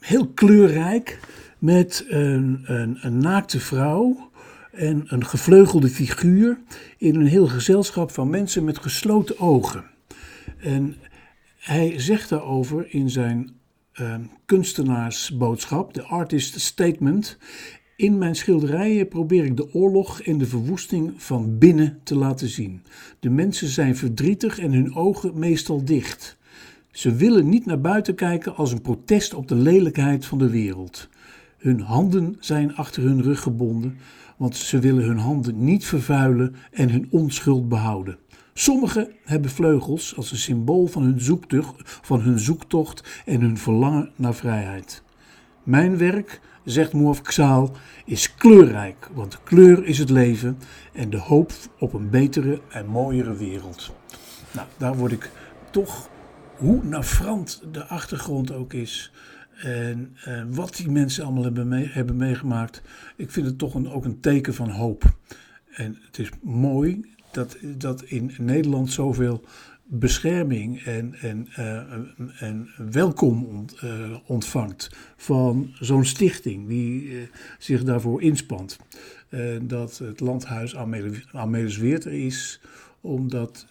heel 0.00 0.28
kleurrijk, 0.28 1.20
met 1.58 2.04
een, 2.08 2.62
een, 2.64 2.98
een 3.00 3.18
naakte 3.18 3.60
vrouw 3.60 4.30
en 4.76 5.04
een 5.06 5.26
gevleugelde 5.26 5.88
figuur 5.88 6.58
in 6.98 7.14
een 7.14 7.26
heel 7.26 7.46
gezelschap 7.46 8.10
van 8.10 8.30
mensen 8.30 8.64
met 8.64 8.78
gesloten 8.78 9.38
ogen. 9.38 9.84
En 10.58 10.96
hij 11.58 12.00
zegt 12.00 12.28
daarover 12.28 12.86
in 12.94 13.10
zijn 13.10 13.50
uh, 14.00 14.14
kunstenaarsboodschap, 14.46 15.94
de 15.94 16.02
Artist 16.02 16.60
Statement. 16.60 17.38
In 17.96 18.18
mijn 18.18 18.34
schilderijen 18.34 19.08
probeer 19.08 19.44
ik 19.44 19.56
de 19.56 19.74
oorlog 19.74 20.22
en 20.22 20.38
de 20.38 20.46
verwoesting 20.46 21.12
van 21.16 21.58
binnen 21.58 22.00
te 22.02 22.16
laten 22.16 22.48
zien. 22.48 22.82
De 23.20 23.30
mensen 23.30 23.68
zijn 23.68 23.96
verdrietig 23.96 24.58
en 24.58 24.72
hun 24.72 24.94
ogen 24.94 25.38
meestal 25.38 25.84
dicht. 25.84 26.36
Ze 26.90 27.14
willen 27.14 27.48
niet 27.48 27.66
naar 27.66 27.80
buiten 27.80 28.14
kijken 28.14 28.56
als 28.56 28.72
een 28.72 28.80
protest 28.80 29.34
op 29.34 29.48
de 29.48 29.54
lelijkheid 29.54 30.26
van 30.26 30.38
de 30.38 30.50
wereld. 30.50 31.08
Hun 31.58 31.80
handen 31.80 32.36
zijn 32.40 32.76
achter 32.76 33.02
hun 33.02 33.22
rug 33.22 33.40
gebonden, 33.40 33.96
want 34.36 34.56
ze 34.56 34.78
willen 34.78 35.04
hun 35.04 35.18
handen 35.18 35.64
niet 35.64 35.86
vervuilen 35.86 36.56
en 36.70 36.90
hun 36.90 37.06
onschuld 37.10 37.68
behouden. 37.68 38.18
Sommigen 38.54 39.08
hebben 39.24 39.50
vleugels 39.50 40.16
als 40.16 40.30
een 40.30 40.36
symbool 40.36 40.86
van 40.86 41.02
hun, 41.02 41.20
zoektocht, 41.20 41.98
van 42.02 42.20
hun 42.20 42.38
zoektocht 42.38 43.22
en 43.24 43.40
hun 43.40 43.58
verlangen 43.58 44.10
naar 44.16 44.34
vrijheid. 44.34 45.02
Mijn 45.62 45.98
werk 45.98 46.40
zegt 46.64 46.92
Moaf 46.92 47.22
Xaal, 47.22 47.70
is 48.04 48.34
kleurrijk, 48.34 49.10
want 49.14 49.42
kleur 49.42 49.84
is 49.84 49.98
het 49.98 50.10
leven 50.10 50.58
en 50.92 51.10
de 51.10 51.18
hoop 51.18 51.52
op 51.78 51.92
een 51.92 52.10
betere 52.10 52.60
en 52.68 52.86
mooiere 52.86 53.36
wereld. 53.36 53.92
Nou, 54.52 54.66
daar 54.76 54.96
word 54.96 55.12
ik 55.12 55.30
toch, 55.70 56.08
hoe 56.56 56.84
nafrant 56.84 57.62
de 57.72 57.84
achtergrond 57.84 58.52
ook 58.52 58.72
is 58.72 59.12
en, 59.56 60.16
en 60.24 60.54
wat 60.54 60.76
die 60.76 60.90
mensen 60.90 61.24
allemaal 61.24 61.42
hebben, 61.42 61.68
mee, 61.68 61.88
hebben 61.88 62.16
meegemaakt, 62.16 62.82
ik 63.16 63.30
vind 63.30 63.46
het 63.46 63.58
toch 63.58 63.74
een, 63.74 63.88
ook 63.88 64.04
een 64.04 64.20
teken 64.20 64.54
van 64.54 64.70
hoop. 64.70 65.16
En 65.70 65.98
het 66.06 66.18
is 66.18 66.30
mooi 66.42 67.14
dat, 67.32 67.56
dat 67.62 68.02
in 68.02 68.32
Nederland 68.38 68.90
zoveel 68.90 69.44
bescherming 69.88 70.82
en, 70.82 71.14
en, 71.14 71.48
uh, 71.58 72.42
en 72.42 72.68
welkom 72.90 73.64
uh, 73.84 74.16
ontvangt 74.26 74.90
van 75.16 75.70
zo'n 75.80 76.04
stichting 76.04 76.68
die 76.68 77.28
zich 77.58 77.84
daarvoor 77.84 78.22
inspant. 78.22 78.78
eh, 79.28 79.56
dat 79.62 79.98
het 79.98 80.20
landhuis 80.20 80.76
Amelisweert 81.32 82.04
er 82.04 82.12
is 82.12 82.60
om 83.00 83.28
dat 83.30 83.66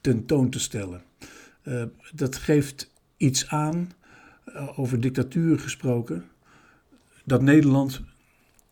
tentoon 0.00 0.50
te 0.50 0.60
stellen. 0.60 1.02
Dat 2.14 2.36
geeft 2.36 2.90
iets 3.16 3.48
aan, 3.48 3.90
over 4.76 5.00
dictatuur 5.00 5.58
gesproken, 5.58 6.24
dat 7.24 7.42
Nederland 7.42 8.02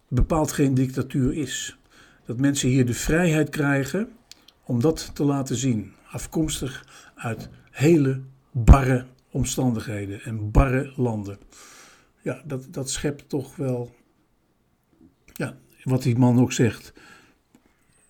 bepaald 0.09 0.53
geen 0.53 0.75
dictatuur 0.75 1.35
is. 1.35 1.79
Dat 2.27 2.41
mensen 2.41 2.69
hier 2.69 2.87
de 2.87 2.95
vrijheid 2.95 3.49
krijgen 3.49 4.09
om 4.65 4.81
dat 4.81 5.11
te 5.15 5.25
laten 5.25 5.57
zien. 5.57 5.93
Afkomstig 6.11 6.87
uit 7.15 7.49
hele 7.71 8.21
barre 8.51 9.07
omstandigheden 9.31 10.23
en 10.23 10.51
barre 10.51 10.93
landen. 10.97 11.39
Ja, 12.23 12.43
dat, 12.45 12.67
dat 12.71 12.91
schept 12.91 13.29
toch 13.29 13.57
wel, 13.57 13.95
ja, 15.33 15.57
wat 15.83 16.03
die 16.03 16.19
man 16.19 16.41
ook 16.41 16.53
zegt. 16.53 16.93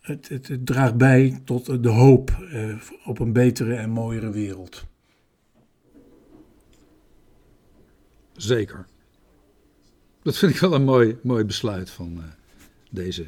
Het, 0.00 0.28
het, 0.28 0.48
het 0.48 0.66
draagt 0.66 0.96
bij 0.96 1.40
tot 1.44 1.82
de 1.82 1.88
hoop 1.88 2.30
eh, 2.30 2.76
op 3.04 3.18
een 3.18 3.32
betere 3.32 3.74
en 3.74 3.90
mooiere 3.90 4.30
wereld. 4.30 4.86
Zeker. 8.36 8.86
Dat 10.22 10.36
vind 10.36 10.54
ik 10.54 10.58
wel 10.58 10.74
een 10.74 10.84
mooi, 10.84 11.16
mooi 11.22 11.44
besluit 11.44 11.90
van 11.90 12.12
uh, 12.16 12.24
deze, 12.90 13.26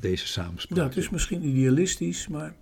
deze 0.00 0.26
samenspraak. 0.26 0.78
Ja, 0.78 0.84
het 0.84 0.96
is 0.96 1.10
misschien 1.10 1.46
idealistisch, 1.46 2.28
maar 2.28 2.54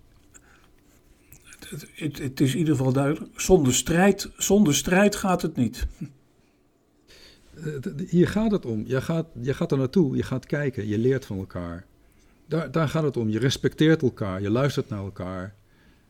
het, 1.43 1.87
het, 1.95 2.17
het, 2.17 2.39
is 2.41 2.53
in 2.53 2.59
ieder 2.59 2.75
geval 2.75 2.93
duidelijk. 2.93 3.41
Zonder 3.41 3.73
strijd, 3.73 4.29
zonder 4.37 4.75
strijd 4.75 5.15
gaat 5.15 5.41
het 5.41 5.55
niet. 5.55 5.87
Eh, 7.63 8.07
hier 8.07 8.27
gaat 8.27 8.51
het 8.51 8.65
om. 8.65 8.83
Je 8.87 9.01
gaat, 9.01 9.27
je 9.41 9.53
gaat 9.53 9.71
er 9.71 9.77
naartoe, 9.77 10.15
je 10.15 10.23
gaat 10.23 10.45
kijken, 10.45 10.87
je 10.87 10.97
leert 10.97 11.25
van 11.25 11.37
elkaar. 11.37 11.85
Daar, 12.45 12.71
daar 12.71 12.89
gaat 12.89 13.03
het 13.03 13.17
om. 13.17 13.29
Je 13.29 13.39
respecteert 13.39 14.01
elkaar, 14.01 14.41
je 14.41 14.49
luistert 14.49 14.89
naar 14.89 15.03
elkaar. 15.03 15.55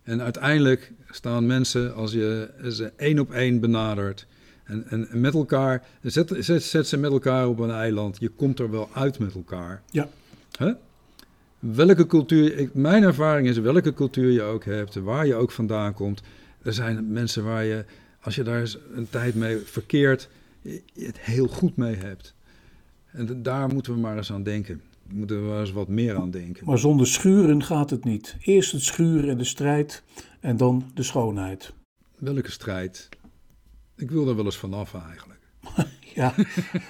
En 0.03 0.21
uiteindelijk 0.21 0.93
staan 1.09 1.45
mensen, 1.45 1.95
als 1.95 2.11
je 2.11 2.53
ze 2.69 2.91
één 2.95 3.19
op 3.19 3.31
één 3.31 3.59
benadert, 3.59 4.27
en, 4.71 5.09
en, 5.09 5.21
met 5.21 5.33
elkaar, 5.33 5.87
zet, 6.01 6.35
zet, 6.39 6.63
zet, 6.63 6.87
ze 6.87 6.97
met 6.97 7.11
elkaar 7.11 7.47
op 7.47 7.59
een 7.59 7.71
eiland. 7.71 8.19
Je 8.19 8.29
komt 8.29 8.59
er 8.59 8.71
wel 8.71 8.89
uit 8.93 9.19
met 9.19 9.35
elkaar. 9.35 9.81
Ja. 9.89 10.09
Huh? 10.59 10.73
Welke 11.59 12.07
cultuur, 12.07 12.57
ik, 12.57 12.73
mijn 12.73 13.03
ervaring 13.03 13.47
is, 13.47 13.57
welke 13.57 13.93
cultuur 13.93 14.31
je 14.31 14.41
ook 14.41 14.65
hebt, 14.65 14.95
waar 14.95 15.27
je 15.27 15.35
ook 15.35 15.51
vandaan 15.51 15.93
komt. 15.93 16.21
Er 16.61 16.73
zijn 16.73 17.11
mensen 17.11 17.43
waar 17.43 17.63
je, 17.63 17.85
als 18.21 18.35
je 18.35 18.43
daar 18.43 18.75
een 18.93 19.09
tijd 19.09 19.35
mee 19.35 19.57
verkeert, 19.57 20.29
het 20.93 21.19
heel 21.19 21.47
goed 21.47 21.77
mee 21.77 21.95
hebt. 21.95 22.33
En 23.11 23.43
daar 23.43 23.67
moeten 23.73 23.93
we 23.93 23.99
maar 23.99 24.17
eens 24.17 24.31
aan 24.31 24.43
denken. 24.43 24.81
Moeten 25.07 25.41
we 25.41 25.49
maar 25.49 25.59
eens 25.59 25.71
wat 25.71 25.87
meer 25.87 26.15
aan 26.15 26.31
denken. 26.31 26.65
Maar 26.65 26.79
zonder 26.79 27.07
schuren 27.07 27.63
gaat 27.63 27.89
het 27.89 28.03
niet. 28.03 28.35
Eerst 28.41 28.71
het 28.71 28.81
schuren 28.81 29.29
en 29.29 29.37
de 29.37 29.43
strijd 29.43 30.03
en 30.39 30.57
dan 30.57 30.91
de 30.93 31.03
schoonheid. 31.03 31.73
Welke 32.17 32.51
strijd? 32.51 33.09
Ik 34.01 34.11
wil 34.11 34.27
er 34.27 34.35
wel 34.35 34.45
eens 34.45 34.57
vanaf 34.57 34.93
eigenlijk. 34.93 35.39
ja. 36.15 36.33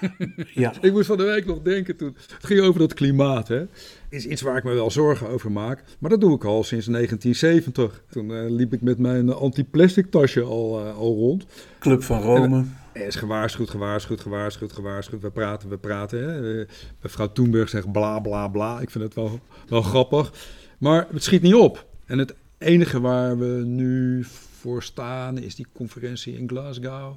ja. 0.62 0.72
ik 0.80 0.92
moest 0.92 1.06
van 1.06 1.16
de 1.16 1.22
week 1.22 1.46
nog 1.46 1.62
denken 1.62 1.96
toen. 1.96 2.16
Het 2.16 2.46
ging 2.46 2.60
over 2.60 2.80
dat 2.80 2.94
klimaat. 2.94 3.48
Hè. 3.48 3.64
Is 4.08 4.26
iets 4.26 4.42
waar 4.42 4.56
ik 4.56 4.64
me 4.64 4.72
wel 4.74 4.90
zorgen 4.90 5.28
over 5.28 5.52
maak. 5.52 5.84
Maar 5.98 6.10
dat 6.10 6.20
doe 6.20 6.34
ik 6.34 6.44
al 6.44 6.64
sinds 6.64 6.86
1970. 6.86 8.04
Toen 8.10 8.30
uh, 8.30 8.50
liep 8.50 8.72
ik 8.72 8.80
met 8.80 8.98
mijn 8.98 9.32
anti-plastic 9.32 10.10
tasje 10.10 10.42
al, 10.42 10.80
uh, 10.80 10.96
al 10.96 11.14
rond. 11.14 11.44
Club 11.78 12.02
van 12.02 12.22
Rome. 12.22 12.64
Er 12.92 13.06
is 13.06 13.14
gewaarschuwd, 13.14 13.70
gewaarschuwd, 13.70 14.20
gewaarschuwd, 14.20 14.72
gewaarschuwd. 14.72 15.22
We 15.22 15.30
praten, 15.30 15.68
we 15.68 15.78
praten. 15.78 16.24
Hè. 16.24 16.64
Mevrouw 17.02 17.32
Toenberg 17.32 17.68
zegt 17.68 17.92
bla 17.92 18.20
bla 18.20 18.48
bla. 18.48 18.80
Ik 18.80 18.90
vind 18.90 19.04
het 19.04 19.14
wel, 19.14 19.40
wel 19.68 19.82
grappig. 19.82 20.32
Maar 20.78 21.06
het 21.12 21.22
schiet 21.22 21.42
niet 21.42 21.54
op. 21.54 21.86
En 22.06 22.18
het 22.18 22.34
enige 22.58 23.00
waar 23.00 23.38
we 23.38 23.62
nu 23.64 24.24
voor 24.62 24.82
staan 24.82 25.38
is 25.38 25.54
die 25.54 25.66
conferentie 25.72 26.38
in 26.38 26.48
Glasgow. 26.48 27.16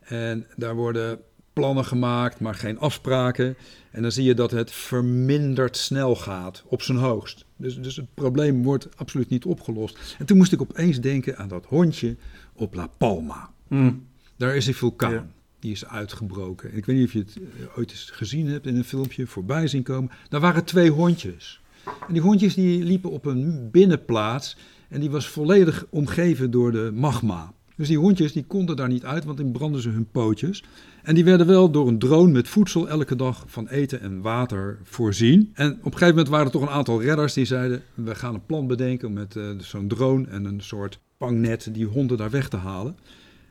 En 0.00 0.46
daar 0.56 0.74
worden 0.74 1.20
plannen 1.52 1.84
gemaakt, 1.84 2.40
maar 2.40 2.54
geen 2.54 2.78
afspraken. 2.78 3.56
En 3.90 4.02
dan 4.02 4.12
zie 4.12 4.24
je 4.24 4.34
dat 4.34 4.50
het 4.50 4.72
verminderd 4.72 5.76
snel 5.76 6.16
gaat, 6.16 6.64
op 6.66 6.82
zijn 6.82 6.98
hoogst. 6.98 7.44
Dus, 7.56 7.80
dus 7.80 7.96
het 7.96 8.14
probleem 8.14 8.62
wordt 8.62 8.88
absoluut 8.96 9.28
niet 9.28 9.44
opgelost. 9.44 9.98
En 10.18 10.26
toen 10.26 10.36
moest 10.36 10.52
ik 10.52 10.60
opeens 10.60 11.00
denken 11.00 11.38
aan 11.38 11.48
dat 11.48 11.66
hondje 11.66 12.16
op 12.52 12.74
La 12.74 12.86
Palma. 12.86 13.50
Mm. 13.68 14.06
Daar 14.36 14.56
is 14.56 14.66
een 14.66 14.74
vulkaan. 14.74 15.32
Die 15.58 15.72
is 15.72 15.86
uitgebroken. 15.86 16.76
Ik 16.76 16.84
weet 16.86 16.96
niet 16.96 17.06
of 17.06 17.12
je 17.12 17.18
het 17.18 17.36
eh, 17.36 17.78
ooit 17.78 17.90
eens 17.90 18.10
gezien 18.10 18.46
hebt 18.46 18.66
in 18.66 18.76
een 18.76 18.84
filmpje 18.84 19.26
voorbij 19.26 19.66
zien 19.66 19.82
komen. 19.82 20.10
Daar 20.28 20.40
waren 20.40 20.64
twee 20.64 20.90
hondjes. 20.90 21.60
En 21.84 22.12
die 22.12 22.22
hondjes 22.22 22.54
die 22.54 22.84
liepen 22.84 23.10
op 23.10 23.26
een 23.26 23.70
binnenplaats. 23.70 24.56
En 24.92 25.00
die 25.00 25.10
was 25.10 25.28
volledig 25.28 25.86
omgeven 25.90 26.50
door 26.50 26.72
de 26.72 26.90
magma. 26.94 27.52
Dus 27.76 27.88
die 27.88 27.98
hondjes 27.98 28.32
die 28.32 28.44
konden 28.44 28.76
daar 28.76 28.88
niet 28.88 29.04
uit, 29.04 29.24
want 29.24 29.38
dan 29.38 29.52
brandden 29.52 29.82
ze 29.82 29.88
hun 29.88 30.10
pootjes. 30.10 30.64
En 31.02 31.14
die 31.14 31.24
werden 31.24 31.46
wel 31.46 31.70
door 31.70 31.88
een 31.88 31.98
drone 31.98 32.32
met 32.32 32.48
voedsel 32.48 32.88
elke 32.88 33.16
dag 33.16 33.44
van 33.46 33.68
eten 33.68 34.00
en 34.00 34.20
water 34.20 34.78
voorzien. 34.82 35.50
En 35.54 35.72
op 35.72 35.84
een 35.84 35.92
gegeven 35.92 36.08
moment 36.08 36.28
waren 36.28 36.46
er 36.46 36.52
toch 36.52 36.62
een 36.62 36.68
aantal 36.68 37.02
redders 37.02 37.32
die 37.32 37.44
zeiden: 37.44 37.82
We 37.94 38.14
gaan 38.14 38.34
een 38.34 38.46
plan 38.46 38.66
bedenken 38.66 39.12
met 39.12 39.34
uh, 39.34 39.50
zo'n 39.58 39.88
drone 39.88 40.26
en 40.28 40.44
een 40.44 40.60
soort 40.60 40.98
pangnet 41.16 41.68
die 41.72 41.86
honden 41.86 42.16
daar 42.16 42.30
weg 42.30 42.48
te 42.48 42.56
halen. 42.56 42.96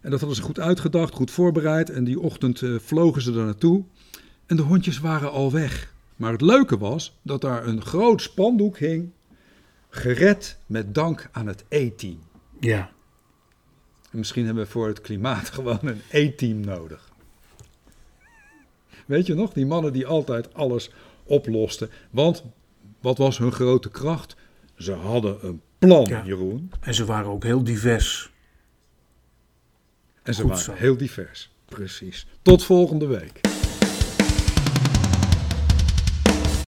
En 0.01 0.11
dat 0.11 0.19
hadden 0.19 0.37
ze 0.37 0.43
goed 0.43 0.59
uitgedacht, 0.59 1.13
goed 1.13 1.31
voorbereid. 1.31 1.89
En 1.89 2.03
die 2.03 2.19
ochtend 2.19 2.61
uh, 2.61 2.79
vlogen 2.79 3.21
ze 3.21 3.31
er 3.31 3.45
naartoe. 3.45 3.83
En 4.45 4.55
de 4.55 4.61
hondjes 4.61 4.99
waren 4.99 5.31
al 5.31 5.51
weg. 5.51 5.93
Maar 6.15 6.31
het 6.31 6.41
leuke 6.41 6.77
was 6.77 7.19
dat 7.21 7.41
daar 7.41 7.67
een 7.67 7.81
groot 7.81 8.21
spandoek 8.21 8.77
hing. 8.77 9.09
Gered 9.93 10.57
met 10.65 10.95
dank 10.95 11.29
aan 11.31 11.47
het 11.47 11.63
E-team. 11.69 12.19
Ja. 12.59 12.91
En 14.11 14.17
misschien 14.17 14.45
hebben 14.45 14.63
we 14.63 14.69
voor 14.69 14.87
het 14.87 15.01
klimaat 15.01 15.49
gewoon 15.55 15.79
een 15.81 16.01
E-team 16.09 16.59
nodig. 16.59 17.09
Weet 19.05 19.25
je 19.25 19.33
nog, 19.33 19.53
die 19.53 19.65
mannen 19.65 19.93
die 19.93 20.05
altijd 20.07 20.53
alles 20.53 20.89
oplosten. 21.23 21.89
Want 22.09 22.43
wat 22.99 23.17
was 23.17 23.37
hun 23.37 23.51
grote 23.51 23.89
kracht? 23.89 24.35
Ze 24.75 24.91
hadden 24.91 25.45
een 25.47 25.61
plan, 25.77 26.05
ja. 26.05 26.23
Jeroen. 26.25 26.71
En 26.81 26.93
ze 26.93 27.05
waren 27.05 27.29
ook 27.31 27.43
heel 27.43 27.63
divers. 27.63 28.31
En 30.23 30.33
ze 30.33 30.41
Goed 30.41 30.49
waren 30.49 30.65
zo. 30.65 30.73
heel 30.73 30.97
divers, 30.97 31.51
precies. 31.65 32.27
Tot 32.41 32.63
volgende 32.63 33.05
week. 33.07 33.39